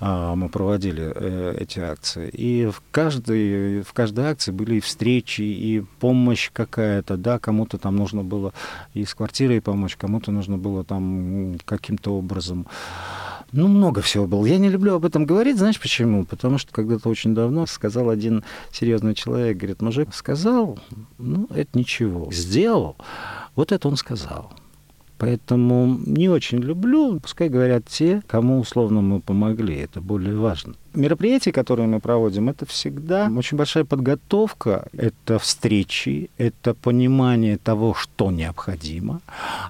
а, 0.00 0.34
мы 0.34 0.48
проводили 0.48 1.12
э, 1.14 1.56
эти 1.60 1.78
акции. 1.80 2.28
И 2.28 2.66
в 2.66 2.82
каждой, 2.90 3.82
в 3.82 3.92
каждой 3.92 4.26
акции 4.26 4.52
были 4.52 4.76
и 4.76 4.80
встречи, 4.80 5.42
и 5.42 5.82
помощь 6.00 6.50
какая-то, 6.52 7.16
да, 7.16 7.38
кому-то 7.38 7.78
там 7.78 7.96
нужно 7.96 8.22
было 8.22 8.52
и 8.94 9.04
с 9.04 9.14
квартирой 9.14 9.60
помочь, 9.60 9.96
кому-то 9.96 10.30
нужно 10.30 10.58
было 10.58 10.84
там 10.84 11.56
каким-то 11.64 12.16
образом 12.16 12.66
ну, 13.52 13.68
много 13.68 14.02
всего 14.02 14.26
было. 14.26 14.44
Я 14.44 14.58
не 14.58 14.68
люблю 14.68 14.94
об 14.96 15.04
этом 15.04 15.24
говорить, 15.24 15.56
знаешь 15.56 15.80
почему? 15.80 16.24
Потому 16.24 16.58
что 16.58 16.72
когда-то 16.72 17.08
очень 17.08 17.34
давно 17.34 17.64
сказал 17.66 18.10
один 18.10 18.44
серьезный 18.72 19.14
человек, 19.14 19.56
говорит, 19.56 19.80
мужик 19.80 20.12
сказал, 20.12 20.78
ну, 21.16 21.46
это 21.54 21.78
ничего. 21.78 22.30
Сделал, 22.32 22.96
вот 23.56 23.72
это 23.72 23.88
он 23.88 23.96
сказал. 23.96 24.52
Поэтому 25.18 25.98
не 26.04 26.28
очень 26.28 26.58
люблю, 26.58 27.18
пускай 27.20 27.48
говорят 27.48 27.86
те, 27.86 28.22
кому 28.26 28.60
условно 28.60 29.00
мы 29.00 29.20
помогли, 29.20 29.76
это 29.76 30.02
более 30.02 30.36
важно. 30.36 30.74
Мероприятия, 30.94 31.52
которые 31.52 31.86
мы 31.86 32.00
проводим, 32.00 32.50
это 32.50 32.66
всегда 32.66 33.30
очень 33.34 33.56
большая 33.56 33.84
подготовка, 33.84 34.88
это 34.92 35.38
встречи, 35.38 36.30
это 36.36 36.74
понимание 36.74 37.56
того, 37.56 37.94
что 37.94 38.30
необходимо. 38.30 39.22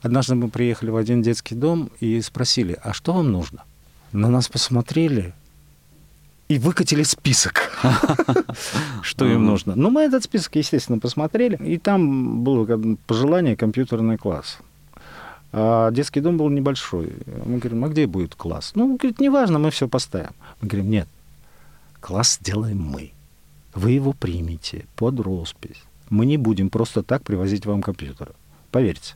Однажды 0.03 0.35
мы 0.35 0.49
приехали 0.49 0.91
в 0.91 0.97
один 0.97 1.23
детский 1.23 1.55
дом 1.55 1.91
и 2.01 2.21
спросили, 2.23 2.77
а 2.83 2.93
что 2.93 3.13
вам 3.13 3.31
нужно? 3.31 3.63
На 4.11 4.29
нас 4.29 4.49
посмотрели, 4.49 5.33
и 6.49 6.59
выкатили 6.59 7.03
список, 7.03 7.73
что 9.03 9.27
им 9.27 9.45
нужно. 9.45 9.75
Ну, 9.75 9.91
мы 9.91 10.03
этот 10.03 10.25
список, 10.25 10.57
естественно, 10.57 10.99
посмотрели, 10.99 11.57
и 11.57 11.79
там 11.79 12.45
было 12.45 12.97
пожелание 13.07 13.57
компьютерный 13.57 14.17
класс. 14.17 14.59
А 15.53 15.91
детский 15.91 16.21
дом 16.21 16.37
был 16.37 16.49
небольшой. 16.49 17.13
Мы 17.45 17.59
говорим, 17.59 17.85
а 17.85 17.89
где 17.89 18.07
будет 18.07 18.35
класс? 18.35 18.73
Ну, 18.75 18.97
говорит, 18.97 19.21
неважно, 19.21 19.59
мы 19.59 19.71
все 19.71 19.89
поставим. 19.89 20.35
Мы 20.61 20.69
говорим, 20.69 20.91
нет, 20.91 21.09
класс 22.01 22.39
сделаем 22.41 22.81
мы. 22.83 23.13
Вы 23.75 23.93
его 23.93 24.13
примете 24.13 24.87
под 24.97 25.21
роспись. 25.21 25.83
Мы 26.11 26.27
не 26.27 26.37
будем 26.37 26.71
просто 26.71 27.03
так 27.03 27.23
привозить 27.23 27.67
вам 27.67 27.83
компьютер. 27.83 28.33
Поверьте. 28.71 29.15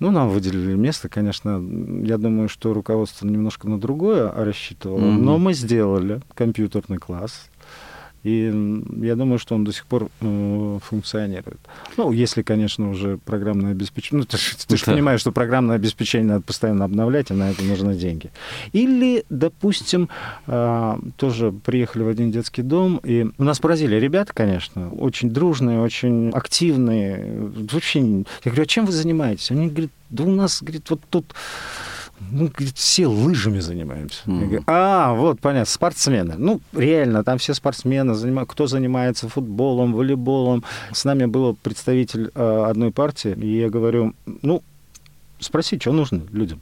Ну, 0.00 0.10
нам 0.12 0.28
выделили 0.28 0.74
место, 0.74 1.08
конечно, 1.08 1.60
я 2.04 2.18
думаю, 2.18 2.48
что 2.48 2.72
руководство 2.72 3.26
немножко 3.26 3.68
на 3.68 3.80
другое 3.80 4.30
рассчитывало, 4.30 5.00
mm-hmm. 5.00 5.18
но 5.18 5.38
мы 5.38 5.54
сделали 5.54 6.20
компьютерный 6.34 6.98
класс. 6.98 7.50
И 8.28 8.84
я 9.06 9.16
думаю, 9.16 9.38
что 9.38 9.54
он 9.54 9.64
до 9.64 9.72
сих 9.72 9.86
пор 9.86 10.10
э, 10.20 10.78
функционирует. 10.82 11.58
Ну, 11.96 12.12
если, 12.12 12.42
конечно, 12.42 12.90
уже 12.90 13.16
программное 13.16 13.72
обеспечение... 13.72 14.20
Ну, 14.20 14.24
ты, 14.26 14.36
ты 14.66 14.76
же 14.76 14.84
понимаешь, 14.84 15.20
что 15.20 15.32
программное 15.32 15.76
обеспечение 15.76 16.28
надо 16.28 16.42
постоянно 16.42 16.84
обновлять, 16.84 17.30
и 17.30 17.34
на 17.34 17.50
это 17.50 17.64
нужны 17.64 17.94
деньги. 17.94 18.30
Или, 18.72 19.24
допустим, 19.30 20.10
э, 20.46 20.98
тоже 21.16 21.52
приехали 21.52 22.02
в 22.02 22.08
один 22.08 22.30
детский 22.30 22.60
дом, 22.60 23.00
и 23.02 23.28
у 23.38 23.44
нас 23.44 23.60
поразили 23.60 23.96
ребята, 23.96 24.32
конечно, 24.34 24.90
очень 24.90 25.30
дружные, 25.30 25.80
очень 25.80 26.28
активные. 26.30 27.50
Вообще, 27.72 28.00
я 28.00 28.24
говорю, 28.44 28.62
а 28.62 28.66
чем 28.66 28.84
вы 28.84 28.92
занимаетесь? 28.92 29.50
Они 29.50 29.68
говорят, 29.68 29.90
да 30.10 30.24
у 30.24 30.30
нас, 30.30 30.62
говорит, 30.62 30.90
вот 30.90 31.00
тут 31.08 31.34
ну, 32.30 32.48
говорит, 32.48 32.76
все 32.76 33.06
лыжами 33.06 33.60
занимаемся. 33.60 34.22
Mm. 34.26 34.40
Я 34.40 34.46
говорю, 34.46 34.64
а, 34.66 35.14
вот, 35.14 35.40
понятно, 35.40 35.70
спортсмены. 35.70 36.34
Ну, 36.36 36.60
реально, 36.72 37.24
там 37.24 37.38
все 37.38 37.54
спортсмены, 37.54 38.14
занимают, 38.14 38.50
кто 38.50 38.66
занимается 38.66 39.28
футболом, 39.28 39.92
волейболом. 39.92 40.64
С 40.92 41.04
нами 41.04 41.26
был 41.26 41.54
представитель 41.54 42.30
э, 42.34 42.64
одной 42.68 42.90
партии, 42.90 43.32
и 43.32 43.60
я 43.60 43.70
говорю, 43.70 44.14
ну, 44.42 44.62
спроси, 45.38 45.78
что 45.78 45.92
нужно 45.92 46.22
людям. 46.32 46.60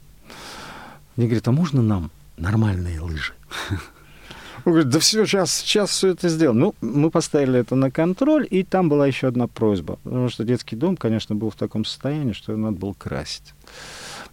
Мне 1.15 1.25
говорит, 1.25 1.47
а 1.47 1.51
можно 1.51 1.81
нам 1.81 2.11
нормальные 2.37 3.01
лыжи? 3.01 3.33
Он 4.65 4.73
говорит, 4.73 4.89
да 4.89 4.99
все, 4.99 5.25
сейчас, 5.25 5.55
сейчас 5.55 5.89
все 5.91 6.09
это 6.09 6.29
сделаем. 6.29 6.59
Ну, 6.59 6.75
мы 6.81 7.09
поставили 7.09 7.59
это 7.59 7.75
на 7.75 7.89
контроль, 7.89 8.45
и 8.49 8.63
там 8.63 8.89
была 8.89 9.07
еще 9.07 9.27
одна 9.27 9.47
просьба. 9.47 9.97
Потому 10.03 10.29
что 10.29 10.43
детский 10.43 10.75
дом, 10.75 10.97
конечно, 10.97 11.35
был 11.35 11.49
в 11.49 11.55
таком 11.55 11.85
состоянии, 11.85 12.33
что 12.33 12.51
его 12.51 12.61
надо 12.61 12.77
было 12.77 12.93
красить. 12.93 13.53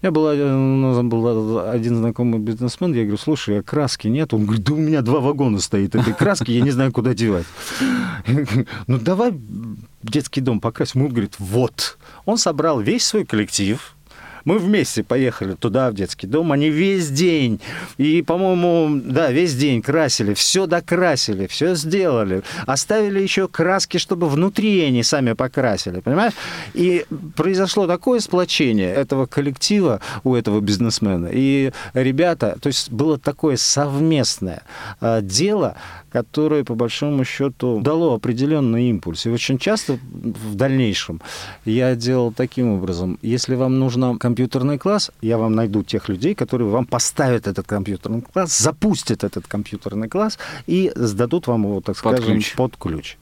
Я 0.04 0.10
был, 0.10 0.24
у 0.24 0.36
нас 0.36 1.02
был 1.02 1.60
один 1.66 1.96
знакомый 1.96 2.38
бизнесмен, 2.38 2.92
я 2.92 3.04
говорю, 3.04 3.16
слушай, 3.16 3.60
а 3.60 3.62
краски 3.62 4.06
нет? 4.06 4.34
Он 4.34 4.44
говорит, 4.44 4.62
да 4.62 4.74
у 4.74 4.76
меня 4.76 5.00
два 5.00 5.20
вагона 5.20 5.60
стоит 5.60 5.94
этой 5.94 6.12
краски, 6.12 6.50
я 6.50 6.60
не 6.60 6.72
знаю, 6.72 6.92
куда 6.92 7.14
девать. 7.14 7.46
Ну, 8.86 8.98
давай 8.98 9.32
детский 10.02 10.42
дом 10.42 10.60
покрасим. 10.60 11.06
Он 11.06 11.08
говорит, 11.08 11.36
вот. 11.38 11.96
Он 12.26 12.36
собрал 12.36 12.80
весь 12.80 13.06
свой 13.06 13.24
коллектив, 13.24 13.93
мы 14.44 14.58
вместе 14.58 15.02
поехали 15.02 15.54
туда, 15.54 15.90
в 15.90 15.94
детский 15.94 16.26
дом. 16.26 16.52
Они 16.52 16.68
весь 16.68 17.10
день, 17.10 17.60
и, 17.96 18.22
по-моему, 18.22 19.00
да, 19.04 19.30
весь 19.30 19.54
день 19.54 19.82
красили, 19.82 20.34
все 20.34 20.66
докрасили, 20.66 21.46
все 21.46 21.74
сделали. 21.74 22.42
Оставили 22.66 23.20
еще 23.20 23.48
краски, 23.48 23.98
чтобы 23.98 24.28
внутри 24.28 24.82
они 24.82 25.02
сами 25.02 25.32
покрасили, 25.32 26.00
понимаешь? 26.00 26.34
И 26.74 27.06
произошло 27.36 27.86
такое 27.86 28.20
сплочение 28.20 28.92
этого 28.92 29.26
коллектива 29.26 30.00
у 30.22 30.34
этого 30.34 30.60
бизнесмена. 30.60 31.28
И 31.32 31.72
ребята, 31.94 32.56
то 32.60 32.68
есть 32.68 32.90
было 32.90 33.18
такое 33.18 33.56
совместное 33.56 34.62
а, 35.00 35.20
дело, 35.20 35.76
которое, 36.14 36.62
по 36.62 36.76
большому 36.76 37.24
счету, 37.24 37.80
дало 37.80 38.14
определенный 38.14 38.88
импульс. 38.88 39.26
И 39.26 39.30
очень 39.30 39.58
часто 39.58 39.98
в 40.12 40.54
дальнейшем 40.54 41.20
я 41.64 41.96
делал 41.96 42.32
таким 42.32 42.68
образом. 42.68 43.18
Если 43.20 43.56
вам 43.56 43.80
нужно 43.80 44.16
компьютерный 44.16 44.78
класс, 44.78 45.10
я 45.22 45.38
вам 45.38 45.56
найду 45.56 45.82
тех 45.82 46.08
людей, 46.08 46.36
которые 46.36 46.68
вам 46.68 46.86
поставят 46.86 47.48
этот 47.48 47.66
компьютерный 47.66 48.22
класс, 48.22 48.56
запустят 48.56 49.24
этот 49.24 49.48
компьютерный 49.48 50.08
класс 50.08 50.38
и 50.68 50.92
сдадут 50.94 51.48
вам 51.48 51.64
его, 51.64 51.80
так 51.80 51.96
под 52.00 52.16
скажем, 52.16 52.34
ключ. 52.34 52.54
под 52.54 52.76
ключ. 52.76 53.16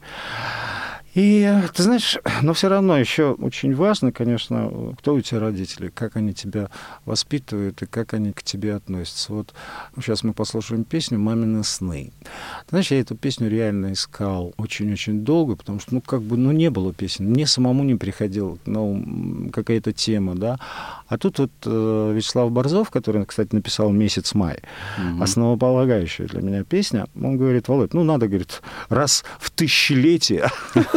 И 1.13 1.47
ты 1.75 1.83
знаешь, 1.83 2.17
но 2.41 2.53
все 2.53 2.69
равно 2.69 2.97
еще 2.97 3.33
очень 3.33 3.75
важно, 3.75 4.11
конечно, 4.11 4.95
кто 4.97 5.13
у 5.13 5.21
тебя 5.21 5.41
родители, 5.41 5.89
как 5.89 6.15
они 6.15 6.33
тебя 6.33 6.69
воспитывают 7.05 7.81
и 7.83 7.85
как 7.85 8.13
они 8.13 8.33
к 8.33 8.41
тебе 8.41 8.75
относятся. 8.75 9.33
Вот 9.33 9.53
сейчас 9.97 10.23
мы 10.23 10.33
послушаем 10.33 10.83
песню 10.83 11.19
«Мамины 11.19 11.63
сны». 11.63 12.11
Ты 12.23 12.69
знаешь, 12.69 12.91
я 12.91 12.99
эту 12.99 13.15
песню 13.15 13.47
реально 13.47 13.93
искал 13.93 14.53
очень-очень 14.57 15.23
долго, 15.23 15.55
потому 15.55 15.79
что, 15.79 15.93
ну, 15.93 16.01
как 16.01 16.23
бы, 16.23 16.35
ну, 16.35 16.51
не 16.51 16.71
было 16.71 16.93
песен. 16.93 17.29
Мне 17.29 17.45
самому 17.45 17.83
не 17.83 17.95
приходила 17.95 18.57
ну, 18.65 19.49
какая-то 19.53 19.93
тема, 19.93 20.35
да. 20.35 20.59
А 21.07 21.17
тут 21.19 21.37
вот 21.37 21.51
э, 21.65 22.13
Вячеслав 22.15 22.51
Борзов, 22.51 22.89
который, 22.89 23.23
кстати, 23.25 23.53
написал 23.53 23.91
«Месяц 23.91 24.33
май», 24.33 24.59
угу. 24.97 25.23
основополагающая 25.23 26.25
для 26.25 26.41
меня 26.41 26.63
песня, 26.63 27.05
он 27.15 27.37
говорит, 27.37 27.67
Володь, 27.67 27.93
ну, 27.93 28.03
надо, 28.03 28.27
говорит, 28.27 28.61
раз 28.89 29.23
в 29.39 29.51
тысячелетие 29.51 30.49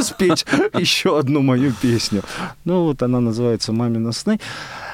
спеть 0.06 0.46
еще 0.74 1.18
одну 1.18 1.42
мою 1.42 1.72
песню. 1.72 2.22
Ну, 2.64 2.84
вот 2.84 3.02
она 3.02 3.20
называется 3.20 3.72
«Мамина 3.72 4.12
сны». 4.12 4.40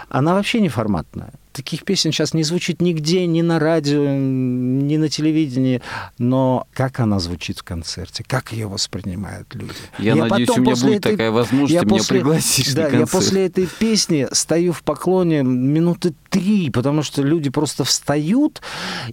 Она 0.09 0.35
вообще 0.35 0.61
не 0.61 0.69
форматная. 0.69 1.33
Таких 1.53 1.85
песен 1.85 2.13
сейчас 2.13 2.35
не 2.35 2.43
звучит 2.43 2.83
нигде, 2.83 3.27
ни 3.27 3.41
на 3.41 3.59
радио, 3.59 4.05
ни 4.09 4.99
на 4.99 5.09
телевидении. 5.09 5.81
Но 6.19 6.67
как 6.75 7.01
она 7.01 7.19
звучит 7.19 7.61
в 7.61 7.63
концерте, 7.63 8.23
как 8.27 8.53
ее 8.53 8.67
воспринимают 8.67 9.55
люди. 9.55 9.73
Я, 9.99 10.15
я 10.15 10.27
надеюсь, 10.27 10.51
у 10.51 10.61
меня 10.61 10.75
будет 10.75 10.99
этой... 10.99 11.13
такая 11.13 11.31
возможность, 11.31 11.81
ты 11.81 11.87
меня 11.87 11.97
после... 11.97 12.17
пригласишь 12.19 12.75
да, 12.75 12.83
на 12.83 12.91
концерт. 12.91 13.11
Я 13.11 13.19
после 13.19 13.47
этой 13.47 13.67
песни 13.67 14.29
стою 14.33 14.75
в 14.75 14.83
поклоне 14.83 15.43
минуты 15.43 16.13
три, 16.29 16.69
потому 16.69 17.03
что 17.03 17.23
люди 17.23 17.49
просто 17.49 17.85
встают 17.85 18.61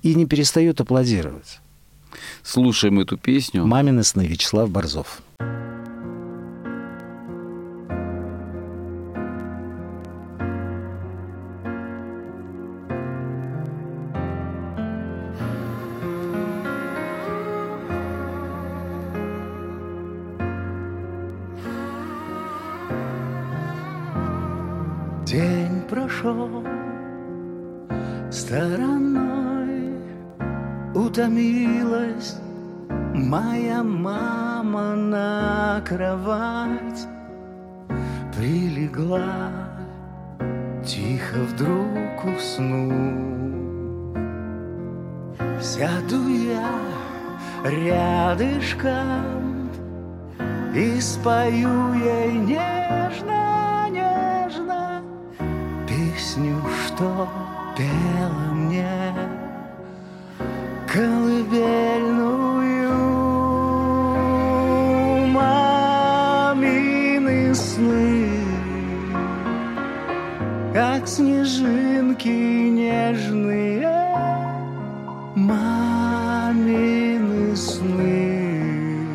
и 0.02 0.16
не 0.16 0.26
перестают 0.26 0.82
аплодировать. 0.82 1.60
Слушаем 2.44 3.00
эту 3.00 3.18
песню. 3.18 3.66
«Мамины 3.66 4.04
сны» 4.04 4.28
Вячеслав 4.28 4.70
Борзов. 4.70 5.22
День 25.30 25.84
прошел 25.88 26.66
стороной, 28.32 29.94
утомилась 30.96 32.38
моя 33.20 33.84
мама 33.84 34.96
на 34.96 35.82
кровать 35.86 37.08
прилегла, 38.36 39.52
тихо 40.86 41.40
вдруг 41.52 42.26
усну. 42.26 42.92
Сяду 45.62 46.28
я 46.30 46.72
рядышком 47.66 49.70
и 50.74 51.00
спою 51.02 51.94
ей 51.94 52.34
нежно, 52.34 53.88
нежно 53.90 55.02
песню, 55.88 56.56
что 56.86 57.28
пела 57.76 58.54
мне 58.54 59.14
колыбельную 60.88 62.49
снежинки 71.10 72.30
нежные, 72.70 73.90
мамины 75.36 76.76
сны, 77.56 79.08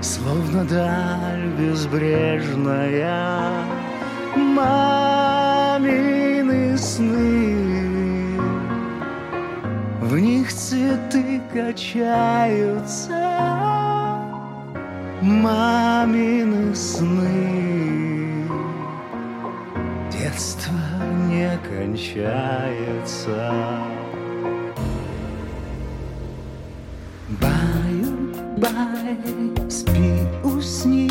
словно 0.00 0.64
даль 0.64 1.48
безбрежная, 1.58 3.50
мамины 4.34 5.58
сны. 6.78 7.58
В 10.00 10.18
них 10.18 10.50
цветы 10.54 11.42
качаются, 11.52 13.12
мамины 15.20 16.74
сны. 16.74 17.53
Кончается. 21.84 23.52
Баю-бай, 27.40 29.18
спи, 29.68 30.22
усни, 30.42 31.10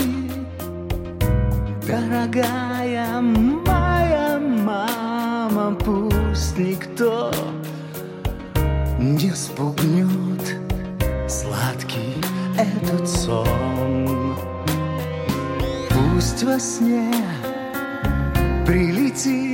Дорогая 1.87 3.21
моя 3.21 4.39
мама, 4.39 5.75
пусть 5.75 6.57
никто 6.57 7.31
не 8.97 9.31
спугнет 9.31 10.57
сладкий 11.27 12.15
этот 12.57 13.07
сон. 13.07 14.35
Пусть 15.89 16.43
во 16.43 16.57
сне 16.57 17.13
прилетит 18.65 19.52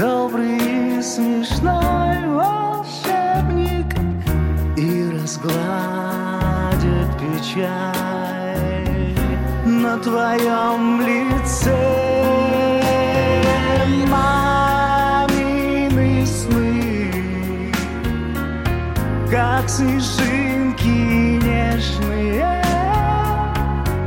добрый 0.00 0.56
и 0.56 1.02
смешной 1.02 2.16
волшебник 2.26 3.94
и 4.74 5.10
разгладит 5.12 5.50
печаль 7.20 7.68
на 9.66 9.98
твоем 9.98 11.02
лице. 11.02 11.76
Мамины 14.08 15.46
сны, 16.26 17.12
как 19.30 19.68
снежинки 19.68 20.88
нежные, 21.44 22.62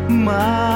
мамины 0.09 0.72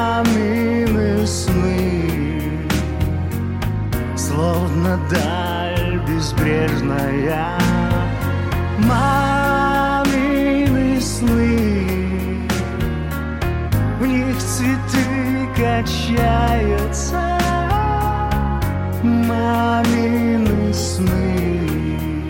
безбрежная, 6.17 7.59
мамины 8.79 10.19
сны, 10.99 12.49
в 13.99 14.05
них 14.05 14.37
цветы 14.39 15.47
качаются, 15.55 17.37
мамины 19.03 20.73
сны. 20.73 22.25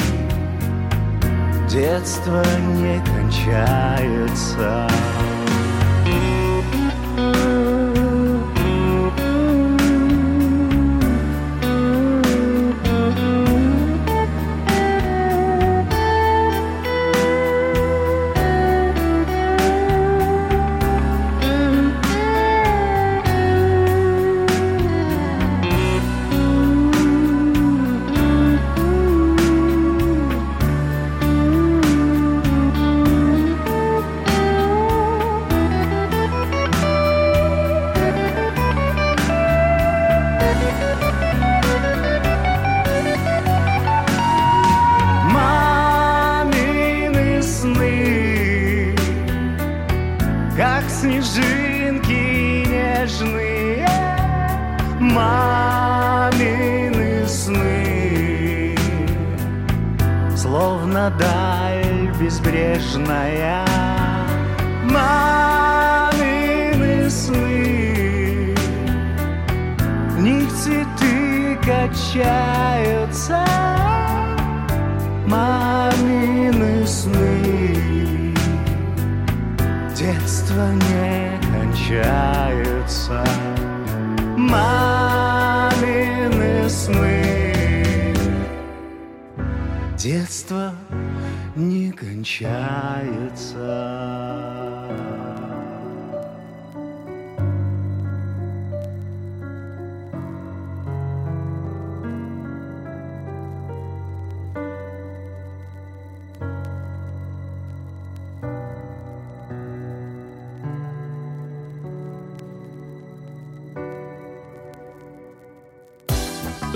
Детство 1.70 2.44
не 2.82 3.00
кончается. 3.06 4.88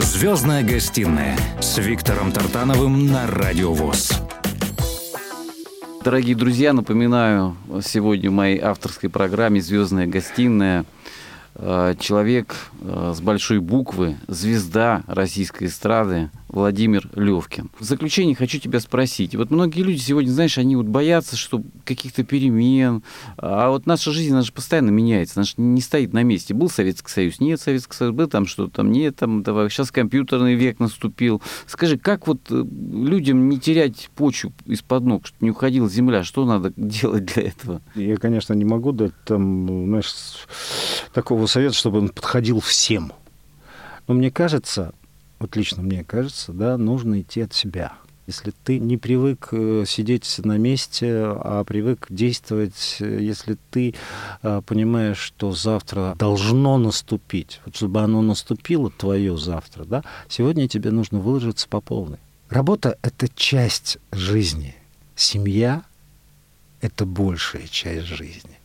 Звездная 0.01 0.63
гостиная 0.63 1.37
с 1.61 1.77
Виктором 1.77 2.31
Тартановым 2.31 3.05
на 3.05 3.27
Радио 3.27 3.71
ВОЗ. 3.71 4.11
Дорогие 6.03 6.35
друзья, 6.35 6.73
напоминаю, 6.73 7.55
сегодня 7.83 8.31
в 8.31 8.33
моей 8.33 8.59
авторской 8.59 9.11
программе 9.11 9.61
«Звездная 9.61 10.07
гостиная» 10.07 10.85
э, 11.53 11.93
человек 11.99 12.55
э, 12.81 13.13
с 13.15 13.21
большой 13.21 13.59
буквы, 13.59 14.17
звезда 14.27 15.03
российской 15.05 15.67
эстрады 15.67 16.31
Владимир 16.51 17.09
Левкин. 17.15 17.71
В 17.79 17.83
заключение 17.85 18.35
хочу 18.35 18.59
тебя 18.59 18.81
спросить. 18.81 19.35
Вот 19.35 19.51
многие 19.51 19.83
люди 19.83 19.99
сегодня, 19.99 20.29
знаешь, 20.29 20.57
они 20.57 20.75
вот 20.75 20.85
боятся, 20.85 21.37
что 21.37 21.63
каких-то 21.85 22.23
перемен, 22.23 23.03
а 23.37 23.69
вот 23.69 23.85
наша 23.85 24.11
жизнь, 24.11 24.33
она 24.33 24.41
же 24.41 24.51
постоянно 24.51 24.89
меняется, 24.89 25.39
она 25.39 25.45
же 25.45 25.53
не 25.55 25.79
стоит 25.79 26.11
на 26.11 26.23
месте. 26.23 26.53
Был 26.53 26.69
Советский 26.69 27.09
Союз, 27.09 27.39
нет 27.39 27.61
Советский 27.61 27.95
Союз, 27.95 28.13
был 28.13 28.27
там 28.27 28.45
что-то, 28.45 28.75
там 28.75 28.91
нет, 28.91 29.15
там, 29.15 29.43
давай, 29.43 29.69
сейчас 29.69 29.91
компьютерный 29.91 30.55
век 30.55 30.79
наступил. 30.79 31.41
Скажи, 31.67 31.97
как 31.97 32.27
вот 32.27 32.41
э, 32.49 32.55
людям 32.55 33.47
не 33.47 33.57
терять 33.57 34.09
почву 34.15 34.51
из-под 34.65 35.05
ног, 35.05 35.27
чтобы 35.27 35.45
не 35.45 35.51
уходила 35.51 35.89
земля, 35.89 36.25
что 36.25 36.45
надо 36.45 36.73
делать 36.75 37.25
для 37.33 37.43
этого? 37.43 37.81
Я, 37.95 38.17
конечно, 38.17 38.53
не 38.53 38.65
могу 38.65 38.91
дать 38.91 39.13
там, 39.23 39.85
знаешь, 39.87 40.13
такого 41.13 41.45
совета, 41.45 41.75
чтобы 41.75 41.99
он 41.99 42.09
подходил 42.09 42.59
всем. 42.59 43.13
Но 44.07 44.15
мне 44.15 44.31
кажется, 44.31 44.93
вот 45.41 45.55
лично 45.55 45.81
мне 45.81 46.03
кажется, 46.03 46.53
да, 46.53 46.77
нужно 46.77 47.21
идти 47.21 47.41
от 47.41 47.51
себя. 47.51 47.93
Если 48.27 48.53
ты 48.63 48.77
не 48.77 48.97
привык 48.97 49.49
э, 49.51 49.85
сидеть 49.87 50.39
на 50.43 50.59
месте, 50.59 51.11
а 51.11 51.63
привык 51.63 52.05
действовать, 52.09 52.97
э, 52.99 53.17
если 53.19 53.57
ты 53.71 53.95
э, 54.43 54.61
понимаешь, 54.63 55.17
что 55.17 55.51
завтра 55.51 56.15
должно 56.19 56.77
наступить, 56.77 57.59
вот 57.65 57.75
чтобы 57.75 58.01
оно 58.01 58.21
наступило, 58.21 58.91
твое 58.91 59.35
завтра, 59.35 59.85
да, 59.85 60.03
сегодня 60.29 60.67
тебе 60.67 60.91
нужно 60.91 61.19
выложиться 61.19 61.67
по 61.67 61.81
полной. 61.81 62.19
Работа— 62.49 62.99
это 63.01 63.27
часть 63.27 63.97
жизни. 64.11 64.75
Семья— 65.15 65.81
это 66.81 67.07
большая 67.07 67.65
часть 67.67 68.05
жизни. 68.05 68.59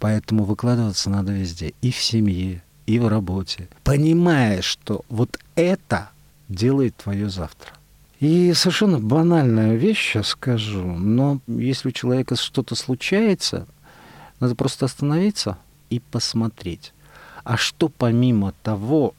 Поэтому 0.00 0.42
выкладываться 0.42 1.08
надо 1.08 1.32
везде. 1.32 1.72
И 1.82 1.92
в 1.92 2.02
семье, 2.02 2.64
и 2.86 2.98
в 2.98 3.06
работе. 3.06 3.68
Понимая, 3.84 4.60
что 4.62 5.04
вот 5.08 5.38
это 5.54 6.10
делает 6.48 6.96
твое 6.96 7.28
завтра. 7.28 7.72
И 8.20 8.52
совершенно 8.54 8.98
банальная 8.98 9.74
вещь 9.74 10.12
сейчас 10.12 10.28
скажу, 10.28 10.84
но 10.84 11.40
если 11.46 11.88
у 11.88 11.92
человека 11.92 12.36
что-то 12.36 12.74
случается, 12.74 13.66
надо 14.40 14.54
просто 14.54 14.86
остановиться 14.86 15.58
и 15.90 16.00
посмотреть. 16.00 16.92
А 17.44 17.56
что 17.56 17.88
помимо 17.88 18.52
того, 18.62 19.14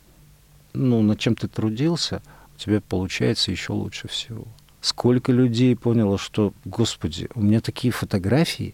ну, 0.74 1.02
над 1.02 1.20
чем 1.20 1.36
ты 1.36 1.48
трудился, 1.48 2.22
у 2.56 2.60
тебя 2.60 2.82
получается 2.82 3.52
еще 3.52 3.74
лучше 3.74 4.08
всего. 4.08 4.46
Сколько 4.82 5.32
людей 5.32 5.76
поняло, 5.76 6.18
что, 6.18 6.54
господи, 6.66 7.30
у 7.36 7.42
меня 7.42 7.62
такие 7.62 7.92
фотографии, 7.92 8.74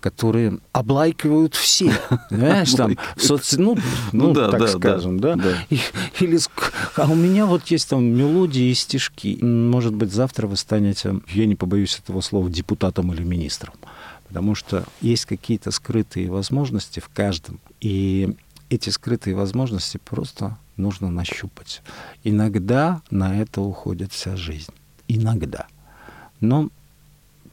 которые 0.00 0.58
облайкивают 0.72 1.54
все, 1.54 1.92
знаешь, 2.30 2.72
там, 2.72 2.96
в 3.16 3.22
соц... 3.22 3.52
ну, 3.56 3.76
ну, 4.12 4.28
Ну 4.28 4.32
да, 4.32 4.50
так 4.50 4.60
да, 4.60 4.68
скажем, 4.68 5.20
да. 5.20 5.36
да. 5.36 5.54
И- 5.70 5.80
или, 6.20 6.38
а 6.96 7.06
у 7.10 7.14
меня 7.14 7.46
вот 7.46 7.66
есть 7.68 7.88
там 7.88 8.04
мелодии 8.04 8.70
и 8.70 8.74
стишки. 8.74 9.38
Может 9.42 9.94
быть, 9.94 10.12
завтра 10.12 10.46
вы 10.46 10.56
станете, 10.56 11.20
я 11.28 11.46
не 11.46 11.54
побоюсь 11.56 11.98
этого 11.98 12.20
слова, 12.20 12.48
депутатом 12.50 13.12
или 13.12 13.22
министром, 13.22 13.74
потому 14.28 14.54
что 14.54 14.84
есть 15.00 15.26
какие-то 15.26 15.70
скрытые 15.70 16.30
возможности 16.30 17.00
в 17.00 17.08
каждом, 17.08 17.60
и 17.80 18.34
эти 18.70 18.90
скрытые 18.90 19.34
возможности 19.36 19.98
просто 20.04 20.56
нужно 20.76 21.10
нащупать. 21.10 21.82
Иногда 22.24 23.02
на 23.10 23.40
это 23.40 23.60
уходит 23.60 24.12
вся 24.12 24.36
жизнь. 24.36 24.72
Иногда. 25.08 25.66
Но 26.40 26.70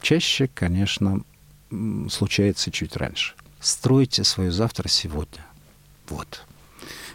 чаще, 0.00 0.48
конечно, 0.54 1.20
случается 2.10 2.70
чуть 2.70 2.96
раньше. 2.96 3.34
Стройте 3.60 4.24
свое 4.24 4.50
завтра 4.50 4.88
сегодня. 4.88 5.44
Вот. 6.08 6.42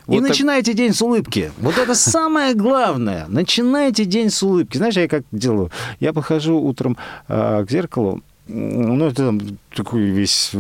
Вот 0.06 0.18
и 0.18 0.20
так- 0.20 0.30
начинайте 0.30 0.74
день 0.74 0.94
с 0.94 1.02
улыбки. 1.02 1.52
Вот 1.58 1.78
это 1.78 1.96
самое 1.96 2.54
главное. 2.54 3.26
Начинайте 3.30 4.06
день 4.06 4.30
с 4.30 4.44
улыбки. 4.44 4.78
Знаешь, 4.78 4.96
я 4.96 5.08
как 5.08 5.24
делаю? 5.32 5.72
Я 6.00 6.12
подхожу 6.12 6.60
утром 6.60 6.98
а, 7.28 7.64
к 7.64 7.72
зеркалу, 7.72 8.22
ну, 8.48 9.08
это 9.08 9.28
там 9.28 9.40
такой 9.74 10.02
весь 10.02 10.52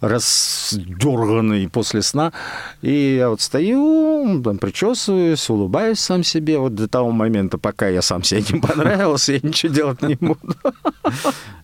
раздерганный 0.00 1.68
после 1.68 2.02
сна. 2.02 2.32
И 2.82 3.16
я 3.16 3.30
вот 3.30 3.40
стою, 3.40 4.42
там, 4.42 4.58
причесываюсь, 4.58 5.48
улыбаюсь 5.48 6.00
сам 6.00 6.24
себе. 6.24 6.58
Вот 6.58 6.74
до 6.74 6.88
того 6.88 7.12
момента, 7.12 7.58
пока 7.58 7.88
я 7.88 8.02
сам 8.02 8.24
себе 8.24 8.42
не 8.50 8.60
понравился, 8.60 9.32
я 9.34 9.40
ничего 9.42 9.72
делать 9.72 10.02
не 10.02 10.16
буду. 10.16 10.56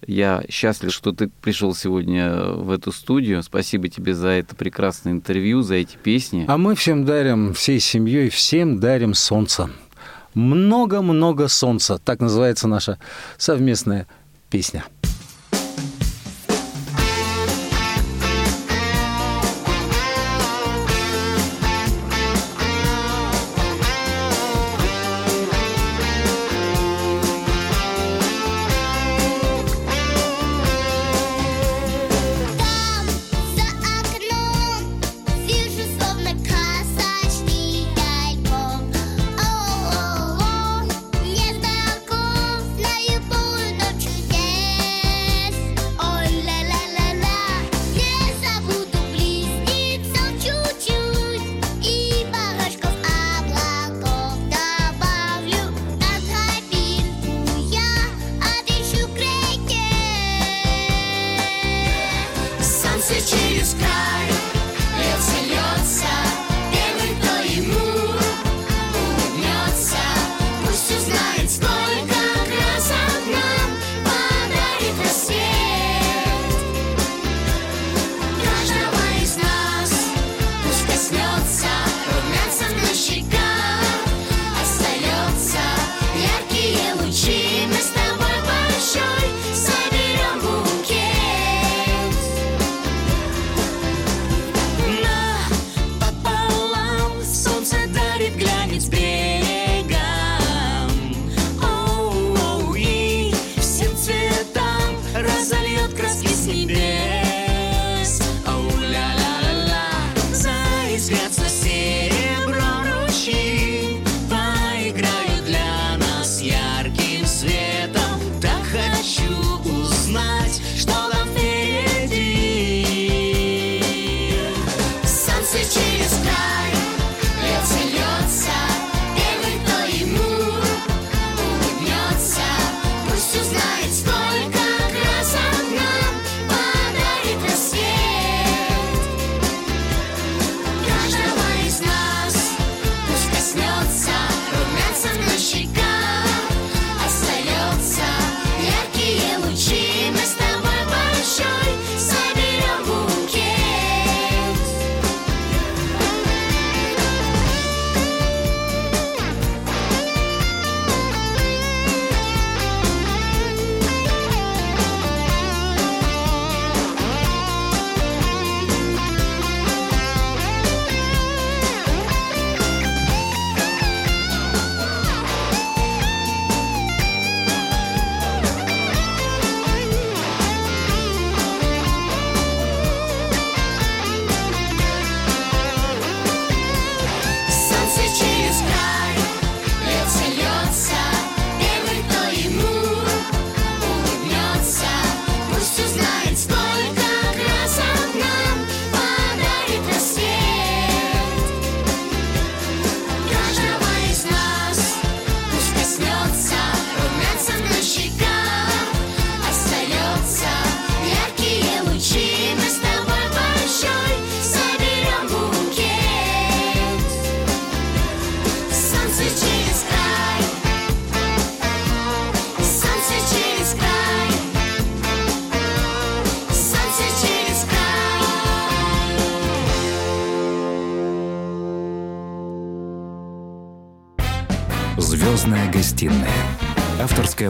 Я 0.07 0.45
счастлив, 0.49 0.93
что 0.93 1.11
ты 1.11 1.29
пришел 1.41 1.75
сегодня 1.75 2.33
в 2.53 2.71
эту 2.71 2.93
студию. 2.93 3.43
Спасибо 3.43 3.89
тебе 3.89 4.15
за 4.15 4.29
это 4.29 4.55
прекрасное 4.55 5.13
интервью, 5.13 5.63
за 5.63 5.75
эти 5.75 5.97
песни. 5.97 6.45
А 6.47 6.57
мы 6.57 6.77
всем 6.77 7.05
дарим, 7.05 7.53
всей 7.53 7.81
семьей, 7.81 8.29
всем 8.29 8.79
дарим 8.79 9.15
солнце. 9.15 9.71
Много-много 10.35 11.49
солнца. 11.49 11.99
Так 11.99 12.21
называется 12.21 12.69
наша 12.69 12.99
совместная 13.39 14.07
песня. 14.49 14.85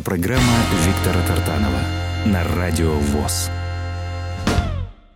Программа 0.07 0.55
Виктора 0.87 1.21
Тартанова 1.27 1.81
на 2.27 2.45
Радио 2.45 2.93
ВОЗ. 2.93 3.51